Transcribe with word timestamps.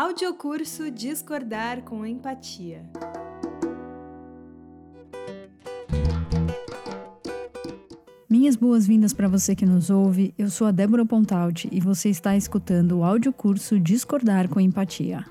Audiocurso 0.00 0.92
Discordar 0.92 1.82
com 1.82 2.06
Empatia. 2.06 2.88
Minhas 8.30 8.54
boas-vindas 8.54 9.12
para 9.12 9.26
você 9.26 9.56
que 9.56 9.66
nos 9.66 9.90
ouve. 9.90 10.32
Eu 10.38 10.50
sou 10.50 10.68
a 10.68 10.70
Débora 10.70 11.04
Pontalti 11.04 11.68
e 11.72 11.80
você 11.80 12.10
está 12.10 12.36
escutando 12.36 12.98
o 12.98 13.02
audiocurso 13.02 13.80
Discordar 13.80 14.48
com 14.48 14.60
Empatia. 14.60 15.26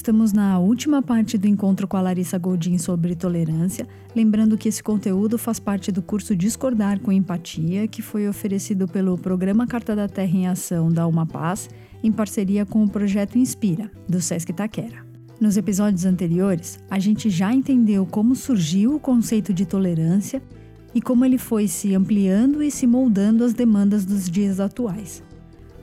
Estamos 0.00 0.32
na 0.32 0.58
última 0.58 1.02
parte 1.02 1.36
do 1.36 1.46
encontro 1.46 1.86
com 1.86 1.94
a 1.94 2.00
Larissa 2.00 2.38
Goldin 2.38 2.78
sobre 2.78 3.14
tolerância, 3.14 3.86
lembrando 4.16 4.56
que 4.56 4.66
esse 4.66 4.82
conteúdo 4.82 5.36
faz 5.36 5.60
parte 5.60 5.92
do 5.92 6.00
curso 6.00 6.34
Discordar 6.34 6.98
com 7.00 7.12
Empatia, 7.12 7.86
que 7.86 8.00
foi 8.00 8.26
oferecido 8.26 8.88
pelo 8.88 9.18
Programa 9.18 9.66
Carta 9.66 9.94
da 9.94 10.08
Terra 10.08 10.34
em 10.34 10.46
Ação 10.46 10.90
da 10.90 11.06
Uma 11.06 11.26
Paz, 11.26 11.68
em 12.02 12.10
parceria 12.10 12.64
com 12.64 12.82
o 12.82 12.88
projeto 12.88 13.36
Inspira, 13.36 13.90
do 14.08 14.22
Sesc 14.22 14.50
Itaquera. 14.50 15.04
Nos 15.38 15.58
episódios 15.58 16.06
anteriores, 16.06 16.78
a 16.90 16.98
gente 16.98 17.28
já 17.28 17.52
entendeu 17.52 18.06
como 18.06 18.34
surgiu 18.34 18.94
o 18.94 19.00
conceito 19.00 19.52
de 19.52 19.66
tolerância 19.66 20.42
e 20.94 21.02
como 21.02 21.26
ele 21.26 21.36
foi 21.36 21.68
se 21.68 21.94
ampliando 21.94 22.62
e 22.62 22.70
se 22.70 22.86
moldando 22.86 23.44
às 23.44 23.52
demandas 23.52 24.06
dos 24.06 24.30
dias 24.30 24.60
atuais. 24.60 25.22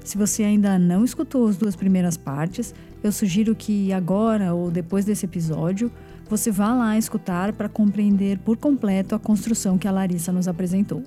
Se 0.08 0.18
você 0.18 0.42
ainda 0.42 0.80
não 0.80 1.04
escutou 1.04 1.46
as 1.50 1.58
duas 1.58 1.76
primeiras 1.76 2.16
partes, 2.16 2.74
eu 3.04 3.12
sugiro 3.12 3.54
que 3.54 3.92
agora 3.92 4.54
ou 4.54 4.72
depois 4.72 5.04
desse 5.04 5.26
episódio 5.26 5.92
você 6.30 6.50
vá 6.50 6.74
lá 6.74 6.98
escutar 6.98 7.52
para 7.52 7.68
compreender 7.68 8.40
por 8.40 8.56
completo 8.56 9.16
a 9.16 9.20
construção 9.20 9.78
que 9.78 9.86
a 9.86 9.92
Larissa 9.92 10.32
nos 10.32 10.48
apresentou. 10.48 11.04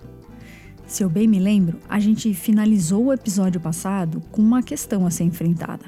Se 0.87 1.03
eu 1.03 1.09
bem 1.09 1.27
me 1.27 1.39
lembro, 1.39 1.79
a 1.89 1.99
gente 1.99 2.35
finalizou 2.35 3.07
o 3.07 3.13
episódio 3.15 3.59
passado 3.59 4.23
com 4.31 4.43
uma 4.43 4.63
questão 4.63 5.07
a 5.07 5.11
ser 5.11 5.25
enfrentada. 5.25 5.87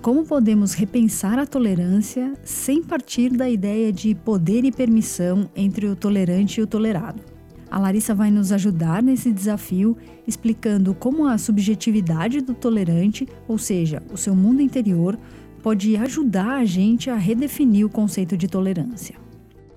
Como 0.00 0.24
podemos 0.24 0.72
repensar 0.72 1.36
a 1.36 1.44
tolerância 1.44 2.32
sem 2.44 2.80
partir 2.80 3.30
da 3.30 3.50
ideia 3.50 3.92
de 3.92 4.14
poder 4.14 4.64
e 4.64 4.70
permissão 4.70 5.50
entre 5.56 5.88
o 5.88 5.96
tolerante 5.96 6.60
e 6.60 6.62
o 6.62 6.66
tolerado? 6.68 7.39
A 7.70 7.78
Larissa 7.78 8.12
vai 8.12 8.32
nos 8.32 8.50
ajudar 8.50 9.00
nesse 9.00 9.30
desafio, 9.30 9.96
explicando 10.26 10.92
como 10.92 11.26
a 11.26 11.38
subjetividade 11.38 12.40
do 12.40 12.52
tolerante, 12.52 13.28
ou 13.46 13.58
seja, 13.58 14.02
o 14.10 14.16
seu 14.16 14.34
mundo 14.34 14.60
interior, 14.60 15.16
pode 15.62 15.96
ajudar 15.96 16.56
a 16.56 16.64
gente 16.64 17.08
a 17.08 17.14
redefinir 17.14 17.86
o 17.86 17.90
conceito 17.90 18.36
de 18.36 18.48
tolerância. 18.48 19.16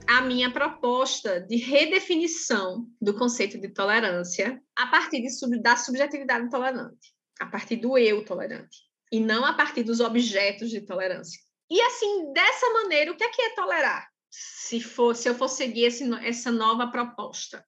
A 0.08 0.22
minha 0.22 0.52
proposta 0.52 1.40
de 1.42 1.58
redefinição 1.58 2.88
do 3.00 3.14
conceito 3.14 3.60
de 3.60 3.70
tolerância 3.70 4.60
a 4.76 4.88
partir 4.88 5.22
de, 5.22 5.62
da 5.62 5.76
subjetividade 5.76 6.50
tolerante, 6.50 7.14
a 7.40 7.46
partir 7.46 7.76
do 7.76 7.96
eu 7.96 8.26
tolerante, 8.26 8.78
e 9.12 9.20
não 9.20 9.46
a 9.46 9.54
partir 9.54 9.84
dos 9.84 10.00
objetos 10.00 10.72
de 10.72 10.82
tolerância. 10.82 11.40
E 11.70 11.80
assim, 11.82 12.34
dessa 12.34 12.70
maneira, 12.72 13.12
o 13.12 13.16
que 13.16 13.24
é 13.24 13.30
que 13.30 13.42
é 13.42 13.56
tolerar? 13.56 14.08
Se, 14.32 14.82
for, 14.82 15.16
se 15.16 15.30
eu 15.30 15.36
for 15.36 15.48
seguir 15.48 15.86
esse, 15.86 16.12
essa 16.26 16.52
nova 16.52 16.88
proposta, 16.88 17.64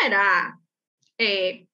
Tolerar 0.00 0.58
é 1.20 1.64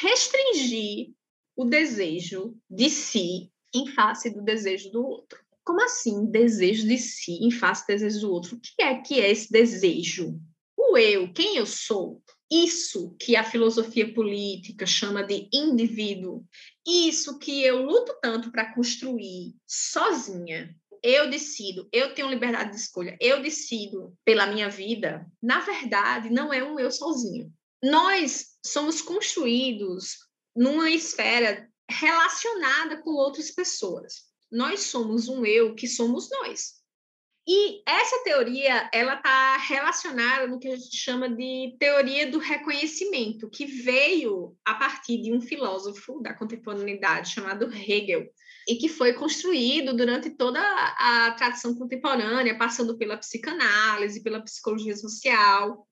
restringir 0.00 1.10
o 1.54 1.66
desejo 1.66 2.56
de 2.70 2.88
si 2.88 3.50
em 3.74 3.86
face 3.88 4.30
do 4.30 4.42
desejo 4.42 4.90
do 4.90 5.04
outro. 5.04 5.38
Como 5.62 5.82
assim, 5.82 6.24
desejo 6.24 6.88
de 6.88 6.96
si 6.96 7.32
em 7.42 7.50
face 7.50 7.82
do 7.82 7.88
desejo 7.88 8.20
do 8.20 8.32
outro? 8.32 8.56
O 8.56 8.60
que 8.60 8.82
é 8.82 8.94
que 9.02 9.20
é 9.20 9.30
esse 9.30 9.52
desejo? 9.52 10.40
O 10.74 10.96
eu, 10.96 11.30
quem 11.34 11.58
eu 11.58 11.66
sou? 11.66 12.22
Isso 12.50 13.14
que 13.20 13.36
a 13.36 13.44
filosofia 13.44 14.14
política 14.14 14.86
chama 14.86 15.22
de 15.22 15.46
indivíduo, 15.52 16.42
isso 16.86 17.38
que 17.38 17.62
eu 17.62 17.82
luto 17.82 18.16
tanto 18.22 18.50
para 18.50 18.72
construir 18.72 19.54
sozinha, 19.66 20.74
eu 21.02 21.28
decido, 21.28 21.86
eu 21.92 22.14
tenho 22.14 22.30
liberdade 22.30 22.70
de 22.70 22.76
escolha, 22.76 23.14
eu 23.20 23.42
decido 23.42 24.16
pela 24.24 24.46
minha 24.46 24.70
vida, 24.70 25.30
na 25.42 25.60
verdade, 25.60 26.30
não 26.30 26.50
é 26.50 26.64
um 26.64 26.80
eu 26.80 26.90
sozinho. 26.90 27.52
Nós 27.84 28.56
somos 28.64 29.02
construídos 29.02 30.16
numa 30.56 30.90
esfera 30.90 31.68
relacionada 31.90 33.02
com 33.02 33.10
outras 33.10 33.50
pessoas. 33.50 34.22
Nós 34.50 34.84
somos 34.84 35.28
um 35.28 35.44
eu 35.44 35.74
que 35.74 35.86
somos 35.86 36.30
nós. 36.30 36.82
E 37.46 37.82
essa 37.86 38.24
teoria, 38.24 38.88
ela 38.90 39.16
está 39.16 39.58
relacionada 39.58 40.46
no 40.46 40.58
que 40.58 40.68
a 40.68 40.76
gente 40.76 40.96
chama 40.96 41.28
de 41.28 41.76
teoria 41.78 42.30
do 42.30 42.38
reconhecimento, 42.38 43.50
que 43.50 43.66
veio 43.66 44.56
a 44.64 44.74
partir 44.76 45.20
de 45.20 45.30
um 45.30 45.42
filósofo 45.42 46.22
da 46.22 46.32
contemporaneidade 46.32 47.34
chamado 47.34 47.70
Hegel, 47.70 48.26
e 48.66 48.76
que 48.76 48.88
foi 48.88 49.12
construído 49.12 49.94
durante 49.94 50.30
toda 50.30 50.58
a 50.58 51.32
tradição 51.32 51.74
contemporânea, 51.74 52.56
passando 52.56 52.96
pela 52.96 53.18
psicanálise, 53.18 54.22
pela 54.22 54.42
psicologia 54.42 54.96
social, 54.96 55.86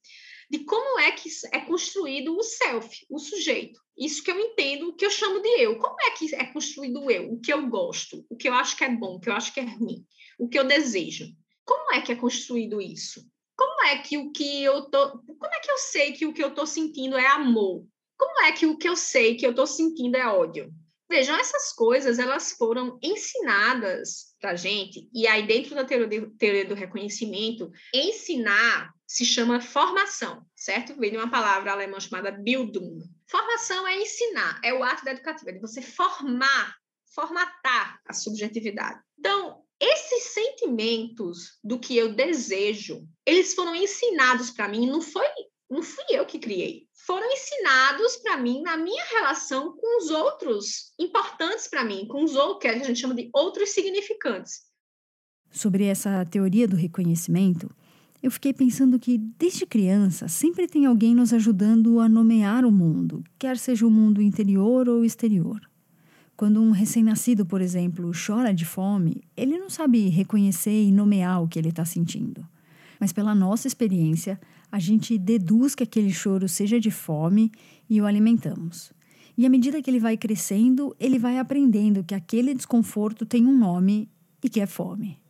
de 0.52 0.58
como 0.66 1.00
é 1.00 1.10
que 1.12 1.30
é 1.50 1.60
construído 1.60 2.36
o 2.36 2.42
self, 2.42 3.06
o 3.08 3.18
sujeito. 3.18 3.80
Isso 3.96 4.22
que 4.22 4.30
eu 4.30 4.38
entendo, 4.38 4.90
o 4.90 4.92
que 4.92 5.06
eu 5.06 5.10
chamo 5.10 5.40
de 5.40 5.48
eu. 5.48 5.78
Como 5.78 5.96
é 6.02 6.10
que 6.10 6.34
é 6.34 6.44
construído 6.52 7.00
o 7.00 7.10
eu? 7.10 7.32
O 7.32 7.40
que 7.40 7.50
eu 7.50 7.66
gosto, 7.68 8.22
o 8.28 8.36
que 8.36 8.50
eu 8.50 8.52
acho 8.52 8.76
que 8.76 8.84
é 8.84 8.94
bom, 8.94 9.14
o 9.14 9.18
que 9.18 9.30
eu 9.30 9.32
acho 9.32 9.54
que 9.54 9.60
é 9.60 9.64
ruim, 9.64 10.04
o 10.38 10.46
que 10.46 10.58
eu 10.58 10.64
desejo. 10.64 11.26
Como 11.64 11.94
é 11.94 12.02
que 12.02 12.12
é 12.12 12.16
construído 12.16 12.82
isso? 12.82 13.26
Como 13.56 13.82
é 13.86 13.96
que 14.02 14.18
o 14.18 14.30
que 14.30 14.62
eu 14.62 14.82
tô, 14.90 15.22
como 15.22 15.54
é 15.54 15.60
que 15.60 15.70
eu 15.70 15.78
sei 15.78 16.12
que 16.12 16.26
o 16.26 16.34
que 16.34 16.44
eu 16.44 16.54
tô 16.54 16.66
sentindo 16.66 17.16
é 17.16 17.26
amor? 17.28 17.86
Como 18.18 18.42
é 18.42 18.52
que 18.52 18.66
o 18.66 18.76
que 18.76 18.86
eu 18.86 18.94
sei 18.94 19.36
que 19.36 19.46
eu 19.46 19.54
tô 19.54 19.66
sentindo 19.66 20.16
é 20.16 20.26
ódio? 20.26 20.70
Vejam, 21.12 21.36
essas 21.36 21.74
coisas 21.74 22.18
elas 22.18 22.52
foram 22.52 22.98
ensinadas 23.02 24.34
para 24.40 24.56
gente, 24.56 25.10
e 25.12 25.26
aí 25.26 25.46
dentro 25.46 25.74
da 25.74 25.84
teoria, 25.84 26.64
do 26.64 26.74
reconhecimento, 26.74 27.70
ensinar 27.92 28.90
se 29.06 29.22
chama 29.22 29.60
formação, 29.60 30.42
certo? 30.56 30.98
Vem 30.98 31.10
de 31.10 31.18
uma 31.18 31.30
palavra 31.30 31.70
alemã 31.70 32.00
chamada 32.00 32.30
Bildung. 32.30 33.02
Formação 33.30 33.86
é 33.86 34.00
ensinar, 34.00 34.58
é 34.64 34.72
o 34.72 34.82
ato 34.82 35.04
da 35.04 35.10
educativa, 35.10 35.50
é 35.50 35.52
de 35.52 35.60
você 35.60 35.82
formar, 35.82 36.74
formatar 37.14 38.00
a 38.08 38.14
subjetividade. 38.14 38.98
Então, 39.18 39.62
esses 39.78 40.32
sentimentos 40.32 41.58
do 41.62 41.78
que 41.78 41.94
eu 41.94 42.14
desejo, 42.14 43.06
eles 43.26 43.52
foram 43.52 43.76
ensinados 43.76 44.50
para 44.50 44.66
mim, 44.66 44.86
não 44.86 45.02
foi, 45.02 45.28
não 45.68 45.82
fui 45.82 46.06
eu 46.08 46.24
que 46.24 46.38
criei 46.38 46.88
foram 47.06 47.26
ensinados 47.32 48.16
para 48.16 48.36
mim 48.36 48.62
na 48.62 48.76
minha 48.76 49.04
relação 49.06 49.76
com 49.76 49.98
os 49.98 50.10
outros 50.10 50.92
importantes 50.98 51.68
para 51.68 51.84
mim, 51.84 52.06
com 52.06 52.22
os 52.22 52.34
outros, 52.36 52.60
que 52.60 52.68
a 52.68 52.84
gente 52.84 53.00
chama 53.00 53.14
de 53.14 53.28
outros 53.32 53.70
significantes. 53.70 54.62
Sobre 55.50 55.84
essa 55.84 56.24
teoria 56.24 56.66
do 56.66 56.76
reconhecimento, 56.76 57.68
eu 58.22 58.30
fiquei 58.30 58.54
pensando 58.54 58.98
que, 59.00 59.18
desde 59.18 59.66
criança, 59.66 60.28
sempre 60.28 60.68
tem 60.68 60.86
alguém 60.86 61.14
nos 61.14 61.32
ajudando 61.32 61.98
a 61.98 62.08
nomear 62.08 62.64
o 62.64 62.70
mundo, 62.70 63.24
quer 63.38 63.58
seja 63.58 63.86
o 63.86 63.90
mundo 63.90 64.22
interior 64.22 64.88
ou 64.88 65.04
exterior. 65.04 65.60
Quando 66.36 66.62
um 66.62 66.70
recém-nascido, 66.70 67.44
por 67.44 67.60
exemplo, 67.60 68.10
chora 68.14 68.54
de 68.54 68.64
fome, 68.64 69.22
ele 69.36 69.58
não 69.58 69.68
sabe 69.68 70.08
reconhecer 70.08 70.84
e 70.84 70.92
nomear 70.92 71.42
o 71.42 71.48
que 71.48 71.58
ele 71.58 71.68
está 71.68 71.84
sentindo. 71.84 72.46
Mas, 72.98 73.12
pela 73.12 73.34
nossa 73.34 73.66
experiência, 73.66 74.40
a 74.72 74.78
gente 74.78 75.18
deduz 75.18 75.74
que 75.74 75.82
aquele 75.82 76.10
choro 76.10 76.48
seja 76.48 76.80
de 76.80 76.90
fome 76.90 77.52
e 77.90 78.00
o 78.00 78.06
alimentamos. 78.06 78.90
E 79.36 79.44
à 79.44 79.50
medida 79.50 79.82
que 79.82 79.90
ele 79.90 80.00
vai 80.00 80.16
crescendo, 80.16 80.96
ele 80.98 81.18
vai 81.18 81.38
aprendendo 81.38 82.02
que 82.02 82.14
aquele 82.14 82.54
desconforto 82.54 83.26
tem 83.26 83.46
um 83.46 83.56
nome 83.56 84.10
e 84.42 84.48
que 84.48 84.60
é 84.60 84.66
fome. 84.66 85.20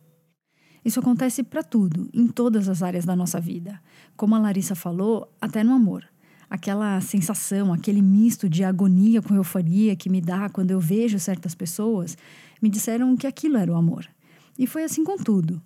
Isso 0.83 0.97
acontece 1.01 1.43
para 1.43 1.61
tudo, 1.61 2.09
em 2.13 2.25
todas 2.25 2.69
as 2.69 2.81
áreas 2.81 3.03
da 3.03 3.17
nossa 3.17 3.39
vida. 3.39 3.81
Como 4.15 4.33
a 4.33 4.39
Larissa 4.39 4.75
falou, 4.75 5.29
até 5.41 5.61
no 5.61 5.73
amor. 5.73 6.05
Aquela 6.49 7.01
sensação, 7.01 7.73
aquele 7.73 8.01
misto 8.01 8.47
de 8.47 8.63
agonia 8.63 9.21
com 9.21 9.35
euforia 9.35 9.95
que 9.95 10.09
me 10.09 10.21
dá 10.21 10.47
quando 10.47 10.71
eu 10.71 10.79
vejo 10.79 11.19
certas 11.19 11.53
pessoas, 11.53 12.17
me 12.61 12.69
disseram 12.69 13.15
que 13.17 13.27
aquilo 13.27 13.57
era 13.57 13.71
o 13.71 13.75
amor. 13.75 14.07
E 14.57 14.65
foi 14.65 14.83
assim 14.83 15.03
com 15.03 15.17
tudo 15.17 15.61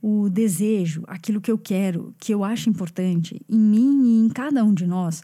o 0.00 0.28
desejo, 0.28 1.02
aquilo 1.06 1.40
que 1.40 1.50
eu 1.50 1.58
quero, 1.58 2.14
que 2.18 2.32
eu 2.32 2.44
acho 2.44 2.68
importante, 2.70 3.40
em 3.48 3.58
mim 3.58 4.04
e 4.04 4.26
em 4.26 4.28
cada 4.28 4.64
um 4.64 4.72
de 4.72 4.86
nós, 4.86 5.22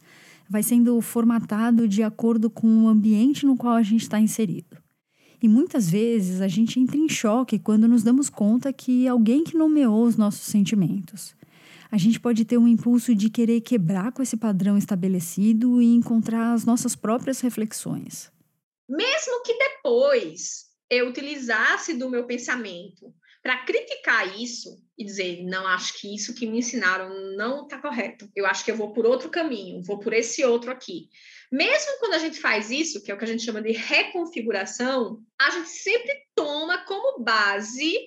vai 0.48 0.62
sendo 0.62 1.00
formatado 1.00 1.88
de 1.88 2.02
acordo 2.02 2.50
com 2.50 2.84
o 2.84 2.88
ambiente 2.88 3.46
no 3.46 3.56
qual 3.56 3.74
a 3.74 3.82
gente 3.82 4.02
está 4.02 4.20
inserido. 4.20 4.76
E 5.42 5.48
muitas 5.48 5.90
vezes 5.90 6.40
a 6.40 6.46
gente 6.46 6.78
entra 6.78 6.96
em 6.96 7.08
choque 7.08 7.58
quando 7.58 7.88
nos 7.88 8.02
damos 8.02 8.30
conta 8.30 8.72
que 8.72 9.08
alguém 9.08 9.42
que 9.42 9.56
nomeou 9.56 10.04
os 10.04 10.16
nossos 10.16 10.42
sentimentos. 10.42 11.34
A 11.90 11.98
gente 11.98 12.20
pode 12.20 12.44
ter 12.44 12.56
um 12.56 12.69
impulso 12.69 13.14
de 13.14 13.28
querer 13.28 13.60
quebrar 13.60 14.12
com 14.12 14.22
esse 14.22 14.36
padrão 14.36 14.78
estabelecido 14.78 15.82
e 15.82 15.94
encontrar 15.94 16.52
as 16.52 16.64
nossas 16.64 16.94
próprias 16.94 17.40
reflexões. 17.40 18.30
Mesmo 18.88 19.42
que 19.44 19.58
depois 19.58 20.66
eu 20.88 21.08
utilizasse 21.08 21.94
do 21.94 22.08
meu 22.08 22.24
pensamento 22.24 23.12
para 23.43 23.65
criticar 23.65 24.41
isso 24.41 24.81
e 24.97 25.05
dizer, 25.05 25.43
não, 25.43 25.67
acho 25.67 25.94
que 25.94 26.15
isso 26.15 26.35
que 26.35 26.47
me 26.47 26.59
ensinaram 26.59 27.37
não 27.37 27.65
está 27.65 27.81
correto. 27.81 28.31
Eu 28.37 28.47
acho 28.47 28.65
que 28.65 28.71
eu 28.71 28.77
vou 28.77 28.93
por 28.93 29.05
outro 29.05 29.29
caminho, 29.29 29.83
vou 29.83 29.99
por 29.99 30.12
esse 30.12 30.44
outro 30.44 30.71
aqui. 30.71 31.09
Mesmo 31.50 31.99
quando 31.99 32.15
a 32.15 32.19
gente 32.19 32.39
faz 32.39 32.71
isso, 32.71 33.03
que 33.03 33.11
é 33.11 33.15
o 33.15 33.19
que 33.19 33.25
a 33.25 33.27
gente 33.27 33.44
chama 33.44 33.61
de 33.61 33.73
reconfiguração, 33.73 35.21
a 35.41 35.50
gente 35.50 35.71
sempre 35.71 36.15
toma 36.37 36.85
como 36.85 37.23
base 37.25 37.99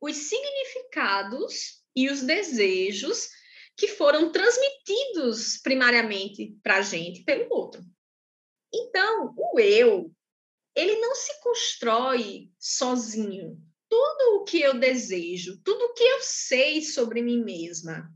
os 0.00 0.16
significados 0.16 1.82
e 1.94 2.08
os 2.08 2.22
desejos 2.22 3.28
que 3.76 3.88
foram 3.88 4.32
transmitidos 4.32 5.58
primariamente 5.58 6.56
para 6.62 6.78
a 6.78 6.82
gente 6.82 7.22
pelo 7.24 7.46
outro. 7.50 7.82
Então, 8.72 9.34
o 9.36 9.60
eu, 9.60 10.10
ele 10.74 10.96
não 10.96 11.14
se 11.14 11.40
constrói 11.42 12.50
sozinho 12.58 13.60
tudo 13.92 14.36
o 14.36 14.44
que 14.44 14.58
eu 14.58 14.80
desejo, 14.80 15.60
tudo 15.62 15.84
o 15.84 15.92
que 15.92 16.02
eu 16.02 16.20
sei 16.22 16.80
sobre 16.80 17.20
mim 17.20 17.44
mesma, 17.44 18.08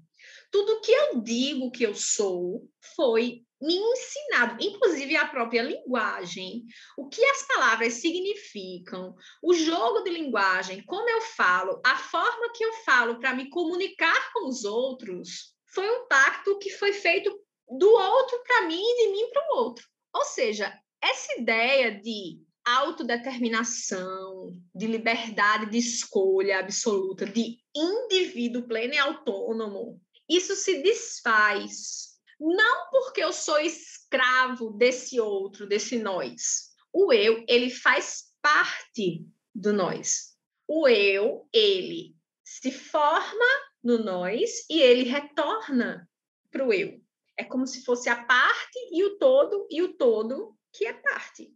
tudo 0.51 0.73
o 0.73 0.81
que 0.81 0.91
eu 0.91 1.21
digo 1.21 1.71
que 1.71 1.85
eu 1.85 1.95
sou, 1.95 2.67
foi 2.95 3.43
me 3.61 3.77
ensinado, 3.77 4.57
inclusive 4.65 5.15
a 5.17 5.29
própria 5.29 5.61
linguagem, 5.61 6.65
o 6.97 7.11
que 7.11 7.23
as 7.23 7.47
palavras 7.47 7.93
significam, 7.93 9.15
o 9.43 9.53
jogo 9.53 10.01
de 10.01 10.13
linguagem, 10.13 10.83
como 10.87 11.11
eu 11.11 11.21
falo, 11.21 11.79
a 11.85 11.99
forma 11.99 12.55
que 12.55 12.65
eu 12.65 12.73
falo 12.87 13.21
para 13.21 13.35
me 13.35 13.51
comunicar 13.51 14.33
com 14.33 14.49
os 14.49 14.65
outros, 14.65 15.55
foi 15.75 15.91
um 15.91 16.09
pacto 16.09 16.59
que 16.59 16.71
foi 16.71 16.95
feito 16.95 17.39
do 17.69 17.91
outro 17.91 18.43
para 18.45 18.63
mim 18.63 18.81
e 18.81 19.05
de 19.05 19.13
mim 19.13 19.29
para 19.29 19.47
o 19.51 19.59
outro. 19.59 19.87
Ou 20.15 20.25
seja, 20.25 20.73
essa 21.03 21.39
ideia 21.39 22.01
de 22.01 22.46
autodeterminação, 22.67 24.53
de 24.75 24.89
liberdade 24.89 25.71
de 25.71 25.79
escolha 25.79 26.59
absoluta, 26.59 27.25
de 27.25 27.59
indivíduo 27.75 28.67
pleno 28.67 28.95
e 28.95 28.99
autônomo, 28.99 30.01
isso 30.29 30.57
se 30.57 30.83
desfaz. 30.83 32.17
Não 32.41 32.91
porque 32.91 33.23
eu 33.23 33.33
sou 33.33 33.59
escravo 33.61 34.73
desse 34.73 35.21
outro, 35.21 35.69
desse 35.69 35.97
nós. 35.99 36.75
O 36.93 37.13
eu, 37.13 37.45
ele 37.49 37.71
faz 37.71 38.33
parte 38.43 39.25
do 39.55 39.73
nós. 39.73 40.37
O 40.67 40.89
eu, 40.89 41.49
ele 41.53 42.17
se 42.45 42.73
forma 42.73 43.47
no 43.83 44.03
nós 44.03 44.67
e 44.69 44.81
ele 44.81 45.05
retorna 45.05 46.09
para 46.51 46.67
o 46.67 46.73
eu. 46.73 47.01
É 47.39 47.45
como 47.45 47.67
se 47.67 47.85
fosse 47.85 48.09
a 48.09 48.25
parte 48.25 48.79
e 48.91 49.05
o 49.05 49.19
todo, 49.19 49.67
e 49.71 49.83
o 49.83 49.95
todo 49.95 50.57
que 50.73 50.87
é 50.87 50.93
parte. 50.93 51.55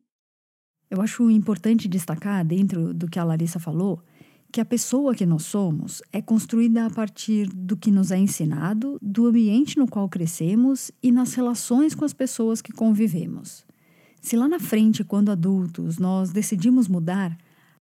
Eu 0.90 1.00
acho 1.00 1.30
importante 1.30 1.86
destacar, 1.86 2.44
dentro 2.44 2.92
do 2.92 3.06
que 3.06 3.18
a 3.18 3.22
Larissa 3.22 3.60
falou, 3.60 4.02
que 4.50 4.60
a 4.60 4.64
pessoa 4.64 5.14
que 5.14 5.24
nós 5.24 5.44
somos 5.44 6.02
é 6.12 6.20
construída 6.20 6.86
a 6.86 6.90
partir 6.90 7.46
do 7.46 7.76
que 7.76 7.92
nos 7.92 8.10
é 8.10 8.18
ensinado, 8.18 8.98
do 9.00 9.26
ambiente 9.26 9.78
no 9.78 9.86
qual 9.86 10.08
crescemos 10.08 10.90
e 11.00 11.12
nas 11.12 11.34
relações 11.34 11.94
com 11.94 12.04
as 12.04 12.12
pessoas 12.12 12.60
que 12.60 12.72
convivemos. 12.72 13.64
Se 14.20 14.36
lá 14.36 14.48
na 14.48 14.58
frente, 14.58 15.04
quando 15.04 15.30
adultos, 15.30 15.98
nós 15.98 16.32
decidimos 16.32 16.88
mudar, 16.88 17.38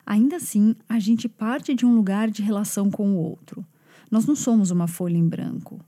ainda 0.05 0.37
assim 0.37 0.75
a 0.89 0.99
gente 0.99 1.29
parte 1.29 1.75
de 1.75 1.87
um 1.87 1.95
lugar 1.95 2.29
de 2.29 2.43
relação 2.43 2.91
com 2.91 3.13
o 3.13 3.17
outro. 3.17 3.65
Nós 4.11 4.27
não 4.27 4.35
somos 4.35 4.73
uma 4.73 4.89
folha 4.89 5.17
em 5.17 5.29
branco 5.29 5.81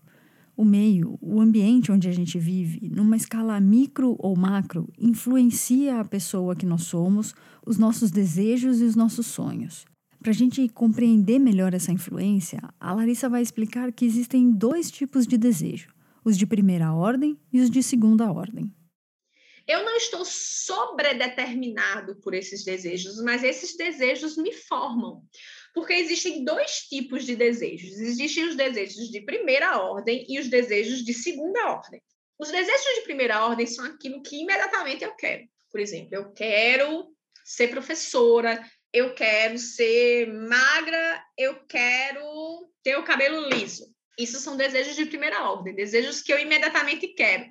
o 0.59 0.65
meio, 0.65 1.17
o 1.23 1.41
ambiente 1.41 1.93
onde 1.93 2.09
a 2.09 2.13
gente 2.13 2.37
vive, 2.37 2.91
numa 2.91 3.17
escala 3.17 3.61
micro 3.61 4.17
ou 4.19 4.37
macro, 4.37 4.93
influencia 4.99 6.01
a 6.01 6.05
pessoa 6.05 6.57
que 6.57 6.67
nós 6.67 6.83
somos, 6.83 7.33
os 7.65 7.79
nossos 7.79 8.11
desejos 8.11 8.81
e 8.81 8.85
os 8.85 8.97
nossos 8.97 9.29
sonhos. 9.29 9.85
Para 10.19 10.33
a 10.33 10.35
gente 10.35 10.69
compreender 10.71 11.39
melhor 11.39 11.75
essa 11.75 11.93
influência, 11.93 12.59
a 12.81 12.93
Larissa 12.93 13.29
vai 13.29 13.41
explicar 13.41 13.93
que 13.93 14.05
existem 14.05 14.51
dois 14.51 14.91
tipos 14.91 15.29
de 15.29 15.39
desejo: 15.39 15.95
os 16.25 16.37
de 16.37 16.45
primeira 16.45 16.93
ordem 16.93 17.39
e 17.53 17.61
os 17.61 17.71
de 17.71 17.81
segunda 17.81 18.29
ordem. 18.29 18.69
Eu 19.65 19.85
não 19.85 19.97
estou 19.97 20.25
sobredeterminado 20.25 22.17
por 22.17 22.35
esses 22.35 22.65
desejos, 22.65 23.23
mas 23.23 23.45
esses 23.45 23.77
desejos 23.77 24.37
me 24.37 24.53
formam. 24.53 25.23
Porque 25.75 25.93
existem 25.93 26.45
dois 26.45 26.83
tipos 26.89 27.25
de 27.25 27.37
desejos. 27.37 27.99
Existem 27.99 28.45
os 28.45 28.57
desejos 28.57 29.11
de 29.11 29.21
primeira 29.21 29.79
ordem 29.79 30.25
e 30.29 30.39
os 30.39 30.49
desejos 30.49 31.05
de 31.05 31.15
segunda 31.15 31.73
ordem. 31.73 32.03
Os 32.39 32.51
desejos 32.51 32.95
de 32.95 33.01
primeira 33.03 33.45
ordem 33.45 33.67
são 33.67 33.85
aquilo 33.85 34.23
que 34.23 34.41
imediatamente 34.41 35.05
eu 35.05 35.15
quero. 35.17 35.49
Por 35.71 35.81
exemplo, 35.81 36.15
eu 36.15 36.33
quero 36.33 37.09
ser 37.45 37.69
professora, 37.69 38.65
eu 38.93 39.15
quero 39.15 39.59
ser 39.59 40.33
magra, 40.33 41.23
eu 41.37 41.67
quero 41.67 42.71
ter 42.83 42.97
o 42.97 43.05
cabelo 43.05 43.49
liso. 43.49 43.85
Isso 44.19 44.41
são 44.41 44.57
desejos 44.57 44.97
de 44.97 45.07
primeira 45.07 45.51
ordem, 45.51 45.75
desejos 45.75 46.23
que 46.23 46.33
eu 46.33 46.39
imediatamente 46.39 47.09
quero. 47.09 47.45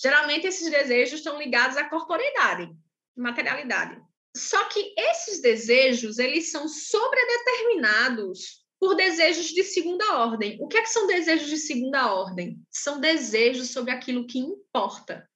Geralmente, 0.00 0.46
esses 0.46 0.70
desejos 0.70 1.20
estão 1.20 1.38
ligados 1.38 1.76
à 1.76 1.88
corporeidade, 1.88 2.70
materialidade. 3.16 4.00
Só 4.34 4.64
que 4.64 4.94
esses 4.96 5.40
desejos, 5.42 6.18
eles 6.18 6.50
são 6.50 6.66
sobredeterminados 6.66 8.62
por 8.80 8.94
desejos 8.96 9.46
de 9.46 9.62
segunda 9.62 10.18
ordem. 10.18 10.58
O 10.60 10.66
que, 10.66 10.78
é 10.78 10.82
que 10.82 10.88
são 10.88 11.06
desejos 11.06 11.48
de 11.48 11.58
segunda 11.58 12.12
ordem? 12.12 12.60
São 12.70 12.98
desejos 12.98 13.70
sobre 13.70 13.92
aquilo 13.92 14.26
que 14.26 14.38
importa. 14.38 15.28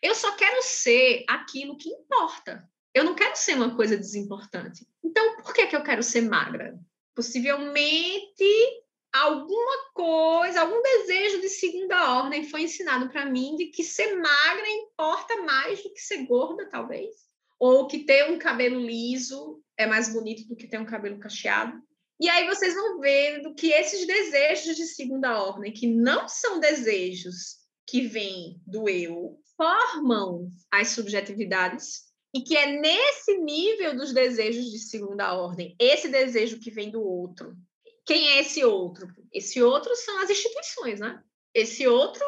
Eu 0.00 0.14
só 0.14 0.34
quero 0.34 0.62
ser 0.62 1.24
aquilo 1.28 1.76
que 1.76 1.90
importa. 1.90 2.68
Eu 2.94 3.04
não 3.04 3.14
quero 3.14 3.36
ser 3.36 3.54
uma 3.54 3.76
coisa 3.76 3.96
desimportante. 3.96 4.86
Então, 5.04 5.36
por 5.36 5.52
que, 5.52 5.66
que 5.66 5.76
eu 5.76 5.82
quero 5.82 6.02
ser 6.02 6.22
magra? 6.22 6.78
Possivelmente 7.14 8.82
alguma 9.12 9.92
coisa, 9.92 10.62
algum 10.62 10.80
desejo 10.82 11.40
de 11.40 11.48
segunda 11.48 12.18
ordem 12.18 12.48
foi 12.48 12.62
ensinado 12.62 13.08
para 13.10 13.26
mim 13.26 13.56
de 13.56 13.66
que 13.66 13.84
ser 13.84 14.16
magra 14.16 14.68
importa 14.70 15.42
mais 15.42 15.82
do 15.82 15.92
que 15.92 16.00
ser 16.00 16.24
gorda, 16.26 16.68
talvez 16.68 17.27
ou 17.58 17.86
que 17.86 18.04
ter 18.04 18.30
um 18.30 18.38
cabelo 18.38 18.80
liso 18.80 19.62
é 19.76 19.86
mais 19.86 20.12
bonito 20.12 20.46
do 20.48 20.56
que 20.56 20.68
ter 20.68 20.78
um 20.78 20.86
cabelo 20.86 21.18
cacheado. 21.18 21.80
E 22.20 22.28
aí 22.28 22.46
vocês 22.46 22.74
vão 22.74 22.98
vendo 22.98 23.54
que 23.54 23.70
esses 23.70 24.06
desejos 24.06 24.76
de 24.76 24.86
segunda 24.86 25.40
ordem, 25.40 25.72
que 25.72 25.86
não 25.86 26.28
são 26.28 26.58
desejos 26.58 27.58
que 27.86 28.02
vêm 28.02 28.60
do 28.66 28.88
eu, 28.88 29.38
formam 29.56 30.50
as 30.70 30.88
subjetividades 30.88 32.08
e 32.34 32.42
que 32.42 32.56
é 32.56 32.78
nesse 32.78 33.38
nível 33.38 33.96
dos 33.96 34.12
desejos 34.12 34.70
de 34.70 34.78
segunda 34.78 35.32
ordem, 35.34 35.74
esse 35.78 36.08
desejo 36.08 36.58
que 36.60 36.70
vem 36.70 36.90
do 36.90 37.02
outro. 37.02 37.56
Quem 38.04 38.28
é 38.28 38.40
esse 38.40 38.64
outro? 38.64 39.08
Esse 39.32 39.62
outro 39.62 39.94
são 39.96 40.18
as 40.20 40.30
instituições, 40.30 41.00
né? 41.00 41.22
Esse 41.54 41.86
outro 41.86 42.24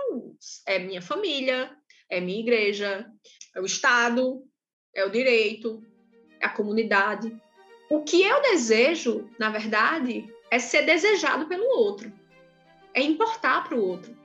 é 0.67 0.79
minha 0.79 1.03
família, 1.03 1.71
é 2.09 2.21
minha 2.21 2.41
igreja, 2.41 3.07
é 3.55 3.61
o 3.61 3.67
Estado, 3.67 4.43
é 4.95 5.05
o 5.05 5.11
direito, 5.11 5.83
é 6.41 6.47
a 6.47 6.51
comunidade. 6.51 7.37
O 7.89 8.03
que 8.03 8.23
eu 8.23 8.41
desejo, 8.43 9.29
na 9.39 9.51
verdade, 9.51 10.33
é 10.51 10.59
ser 10.59 10.83
desejado 10.83 11.47
pelo 11.47 11.65
outro, 11.77 12.13
é 12.95 13.03
importar 13.03 13.65
para 13.65 13.77
o 13.77 13.87
outro. 13.87 14.17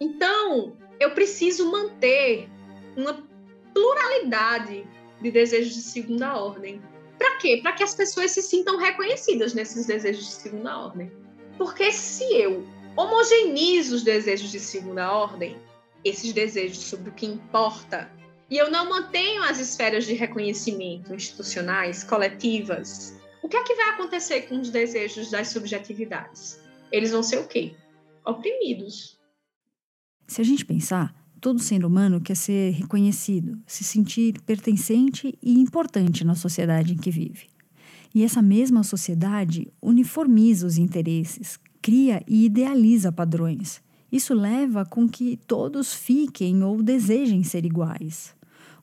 Então, 0.00 0.76
eu 1.00 1.12
preciso 1.12 1.70
manter 1.70 2.48
uma 2.96 3.26
pluralidade 3.72 4.86
de 5.20 5.30
desejos 5.30 5.74
de 5.74 5.82
segunda 5.82 6.36
ordem. 6.36 6.80
Para 7.18 7.36
quê? 7.36 7.60
Para 7.62 7.72
que 7.72 7.82
as 7.82 7.94
pessoas 7.94 8.30
se 8.30 8.42
sintam 8.42 8.76
reconhecidas 8.76 9.54
nesses 9.54 9.86
desejos 9.86 10.26
de 10.26 10.32
segunda 10.32 10.78
ordem. 10.78 11.10
Porque 11.56 11.90
se 11.92 12.24
eu 12.34 12.66
homogeneizo 12.96 13.96
os 13.96 14.02
desejos 14.02 14.50
de 14.50 14.60
segunda 14.60 15.10
ordem, 15.12 15.56
esses 16.04 16.32
desejos 16.32 16.78
sobre 16.78 17.10
o 17.10 17.12
que 17.12 17.26
importa 17.26 18.10
e 18.50 18.56
eu 18.56 18.70
não 18.70 18.88
mantenho 18.88 19.42
as 19.42 19.58
esferas 19.58 20.06
de 20.06 20.14
reconhecimento 20.14 21.12
institucionais, 21.14 22.04
coletivas, 22.04 23.16
o 23.42 23.48
que 23.48 23.56
é 23.56 23.62
que 23.62 23.74
vai 23.74 23.90
acontecer 23.90 24.42
com 24.42 24.60
os 24.60 24.70
desejos 24.70 25.30
das 25.30 25.48
subjetividades? 25.48 26.60
Eles 26.90 27.10
vão 27.10 27.22
ser 27.22 27.38
o 27.38 27.46
quê? 27.46 27.74
Oprimidos. 28.24 29.18
Se 30.26 30.40
a 30.40 30.44
gente 30.44 30.64
pensar, 30.64 31.14
todo 31.40 31.60
ser 31.60 31.84
humano 31.84 32.20
quer 32.20 32.36
ser 32.36 32.72
reconhecido, 32.72 33.60
se 33.66 33.84
sentir 33.84 34.40
pertencente 34.42 35.36
e 35.42 35.60
importante 35.60 36.24
na 36.24 36.34
sociedade 36.34 36.92
em 36.92 36.96
que 36.96 37.10
vive. 37.10 37.46
E 38.14 38.24
essa 38.24 38.42
mesma 38.42 38.82
sociedade 38.82 39.72
uniformiza 39.80 40.66
os 40.66 40.78
interesses, 40.78 41.58
cria 41.82 42.22
e 42.26 42.46
idealiza 42.46 43.12
padrões. 43.12 43.80
Isso 44.10 44.34
leva 44.34 44.84
com 44.84 45.08
que 45.08 45.36
todos 45.46 45.92
fiquem 45.92 46.62
ou 46.62 46.82
desejem 46.82 47.42
ser 47.42 47.64
iguais. 47.64 48.35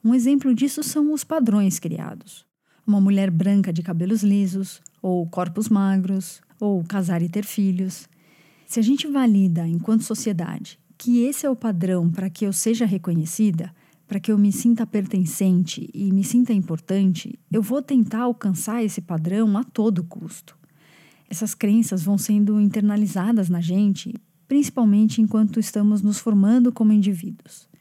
Um 0.04 0.14
exemplo 0.14 0.54
disso 0.54 0.84
são 0.84 1.14
os 1.14 1.24
padrões 1.24 1.80
criados. 1.80 2.46
Uma 2.86 3.00
mulher 3.00 3.32
branca 3.32 3.72
de 3.72 3.82
cabelos 3.82 4.22
lisos, 4.22 4.82
ou 5.02 5.26
corpos 5.26 5.70
magros, 5.70 6.42
ou 6.60 6.84
casar 6.84 7.22
e 7.22 7.30
ter 7.30 7.46
filhos. 7.46 8.10
Se 8.68 8.82
a 8.82 8.84
gente 8.84 9.08
valida, 9.08 9.66
enquanto 9.66 10.02
sociedade, 10.02 10.78
que 10.98 11.24
esse 11.24 11.46
é 11.46 11.50
o 11.50 11.56
padrão 11.56 12.10
para 12.10 12.30
que 12.30 12.46
eu 12.46 12.52
seja 12.52 12.86
reconhecida, 12.86 13.74
para 14.06 14.20
que 14.20 14.30
eu 14.30 14.38
me 14.38 14.52
sinta 14.52 14.86
pertencente 14.86 15.90
e 15.94 16.12
me 16.12 16.26
sinta 16.26 16.52
importante, 16.52 17.40
eu 17.50 17.62
vou 17.62 17.82
tentar 17.82 18.24
alcançar 18.24 18.84
esse 18.84 19.00
padrão 19.00 19.58
a 19.58 19.64
todo 19.64 20.04
custo. 20.04 20.58
Essas 21.30 21.56
crenças 21.56 22.04
vão 22.04 22.18
sendo 22.18 22.60
internalizadas 22.60 23.48
na 23.48 23.62
gente, 23.62 24.14
principalmente 24.50 25.22
enquanto 25.22 25.62
estamos 25.62 26.02
nos 26.02 26.20
formando 26.20 26.74
como 26.74 26.92
indivíduos. 26.92 27.72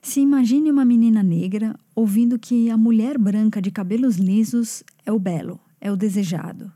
Se 0.00 0.20
imagine 0.20 0.70
uma 0.70 0.84
menina 0.84 1.22
negra 1.22 1.74
ouvindo 1.94 2.38
que 2.38 2.70
a 2.70 2.76
mulher 2.76 3.18
branca 3.18 3.60
de 3.60 3.70
cabelos 3.70 4.16
lisos 4.16 4.82
é 5.04 5.12
o 5.12 5.18
belo, 5.18 5.60
é 5.80 5.90
o 5.90 5.96
desejado. 5.96 6.72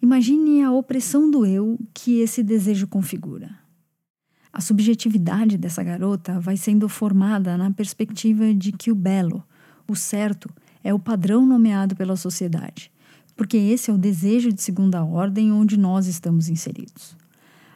Imagine 0.00 0.62
a 0.62 0.70
opressão 0.70 1.30
do 1.30 1.44
eu 1.44 1.78
que 1.92 2.20
esse 2.20 2.42
desejo 2.42 2.86
configura. 2.86 3.58
A 4.52 4.60
subjetividade 4.60 5.58
dessa 5.58 5.82
garota 5.82 6.40
vai 6.40 6.56
sendo 6.56 6.88
formada 6.88 7.56
na 7.56 7.70
perspectiva 7.70 8.54
de 8.54 8.72
que 8.72 8.90
o 8.90 8.94
belo, 8.94 9.42
o 9.88 9.96
certo, 9.96 10.48
é 10.82 10.94
o 10.94 10.98
padrão 10.98 11.44
nomeado 11.44 11.96
pela 11.96 12.16
sociedade, 12.16 12.90
porque 13.36 13.56
esse 13.56 13.90
é 13.90 13.94
o 13.94 13.98
desejo 13.98 14.52
de 14.52 14.62
segunda 14.62 15.04
ordem 15.04 15.52
onde 15.52 15.76
nós 15.76 16.06
estamos 16.06 16.48
inseridos. 16.48 17.16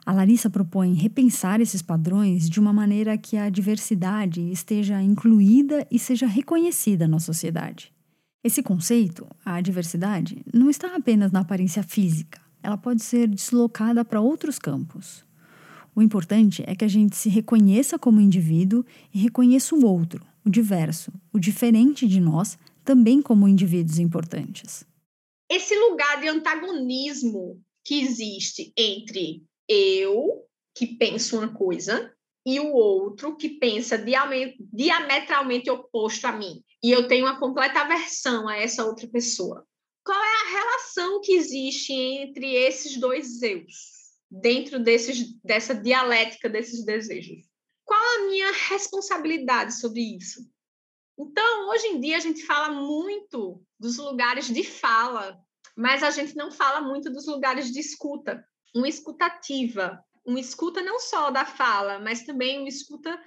A 0.04 0.12
Larissa 0.12 0.50
propõe 0.50 0.94
repensar 0.94 1.61
esses 1.61 1.80
padrões 1.80 2.50
de 2.50 2.59
uma 2.59 2.73
maneira 2.73 3.16
que 3.16 3.37
a 3.37 3.49
diversidade 3.49 4.40
esteja 4.50 5.00
incluída 5.00 5.87
e 5.90 5.99
seja 5.99 6.26
reconhecida 6.26 7.06
na 7.06 7.21
sociedade. 7.21 7.92
Esse 8.42 8.62
conceito, 8.64 9.25
a 9.44 9.61
diversidade, 9.61 10.44
não 10.52 10.68
está 10.68 10.97
apenas 10.97 11.30
na 11.30 11.40
aparência 11.40 11.85
física, 11.85 12.40
ela 12.61 12.76
pode 12.76 13.02
ser 13.02 13.28
deslocada 13.28 14.04
para 14.04 14.21
outros 14.21 14.59
campos. 14.59 15.25
O 15.94 16.02
importante 16.02 16.64
é 16.66 16.75
que 16.75 16.85
a 16.85 16.88
gente 16.88 17.16
se 17.16 17.28
reconheça 17.28 17.97
como 17.97 18.21
indivíduo 18.21 18.85
e 19.14 19.18
reconheça 19.18 19.75
o 19.75 19.85
outro, 19.85 20.26
o 20.44 20.50
diverso, 20.50 21.12
o 21.32 21.38
diferente 21.38 22.09
de 22.09 22.21
nós, 22.21 22.59
também 22.85 23.23
como 23.23 23.47
indivíduos 23.47 24.00
importantes. 24.00 24.85
Esse 25.49 25.78
lugar 25.78 26.21
de 26.21 26.26
antagonismo 26.26 27.61
que 27.85 28.00
existe 28.00 28.73
entre 28.76 29.44
eu, 29.69 30.47
que 30.75 30.87
penso 30.87 31.38
uma 31.38 31.52
coisa, 31.52 32.12
e 32.45 32.59
o 32.59 32.73
outro 32.73 33.37
que 33.37 33.49
pensa 33.49 33.97
diametralmente 33.97 35.71
oposto 35.71 36.26
a 36.26 36.33
mim. 36.33 36.62
E 36.83 36.90
eu 36.90 37.07
tenho 37.07 37.26
uma 37.26 37.38
completa 37.38 37.81
aversão 37.81 38.49
a 38.49 38.57
essa 38.57 38.85
outra 38.85 39.07
pessoa. 39.07 39.66
Qual 40.04 40.19
é 40.19 40.35
a 40.35 40.50
relação 40.50 41.21
que 41.21 41.33
existe 41.33 41.92
entre 41.92 42.54
esses 42.54 42.99
dois 42.99 43.40
eus, 43.42 44.11
dentro 44.28 44.81
desses, 44.81 45.33
dessa 45.42 45.75
dialética 45.75 46.49
desses 46.49 46.85
desejos? 46.85 47.47
Qual 47.85 48.00
a 48.00 48.26
minha 48.26 48.50
responsabilidade 48.69 49.78
sobre 49.78 50.00
isso? 50.16 50.40
Então, 51.16 51.69
hoje 51.71 51.87
em 51.87 52.00
dia, 52.00 52.16
a 52.16 52.21
gente 52.21 52.45
fala 52.45 52.73
muito 52.73 53.62
dos 53.78 53.99
lugares 53.99 54.47
de 54.47 54.64
fala, 54.64 55.38
mas 55.76 56.02
a 56.02 56.11
gente 56.11 56.35
não 56.35 56.50
fala 56.50 56.81
muito 56.81 57.12
dos 57.12 57.26
lugares 57.26 57.71
de 57.71 57.78
escuta 57.78 58.45
uma 58.74 58.88
escutativa, 58.88 60.02
uma 60.24 60.40
escuta 60.40 60.82
não 60.82 60.98
só 60.98 61.30
da 61.30 61.44
fala, 61.44 61.98
mas 61.98 62.24
também 62.24 62.60
uma 62.60 62.68
escuta 62.68 63.20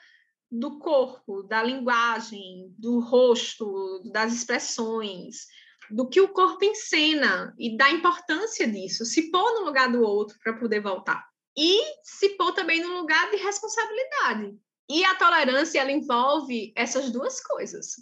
do 0.52 0.80
corpo, 0.80 1.44
da 1.44 1.62
linguagem, 1.62 2.74
do 2.78 3.00
rosto, 3.00 4.02
das 4.12 4.34
expressões, 4.34 5.48
do 5.90 6.08
que 6.08 6.22
o 6.22 6.30
corpo 6.30 6.64
encena 6.64 7.54
e 7.58 7.76
da 7.78 7.90
importância 7.90 8.68
disso, 8.68 9.06
se 9.06 9.30
pôr 9.32 9.60
no 9.60 9.66
lugar 9.66 9.92
do 9.92 10.02
outro 10.02 10.38
para 10.44 10.58
poder 10.58 10.82
voltar. 10.82 11.24
E 11.58 11.82
se 12.04 12.30
pôr 12.38 12.52
também 12.54 12.82
no 12.82 12.98
lugar 13.00 13.30
de 13.32 13.38
responsabilidade. 13.38 14.58
E 14.90 15.04
a 15.06 15.16
tolerância, 15.16 15.80
ela 15.80 15.92
envolve 15.92 16.74
essas 16.76 17.12
duas 17.12 17.42
coisas. 17.42 17.96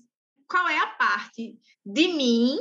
Qual 0.49 0.67
é 0.67 0.77
a 0.79 0.87
parte 0.87 1.57
de 1.85 2.07
mim 2.09 2.57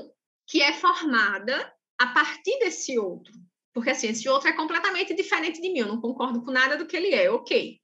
que 0.46 0.62
é 0.62 0.72
formada 0.72 1.72
a 1.98 2.06
partir 2.08 2.58
desse 2.58 2.98
outro? 2.98 3.32
Porque 3.72 3.90
assim, 3.90 4.08
esse 4.08 4.28
outro 4.28 4.48
é 4.48 4.52
completamente 4.52 5.14
diferente 5.14 5.60
de 5.60 5.70
mim, 5.70 5.80
eu 5.80 5.88
não 5.88 6.00
concordo 6.00 6.42
com 6.44 6.50
nada 6.50 6.76
do 6.76 6.86
que 6.86 6.96
ele 6.96 7.14
é, 7.14 7.30
ok. 7.30 7.80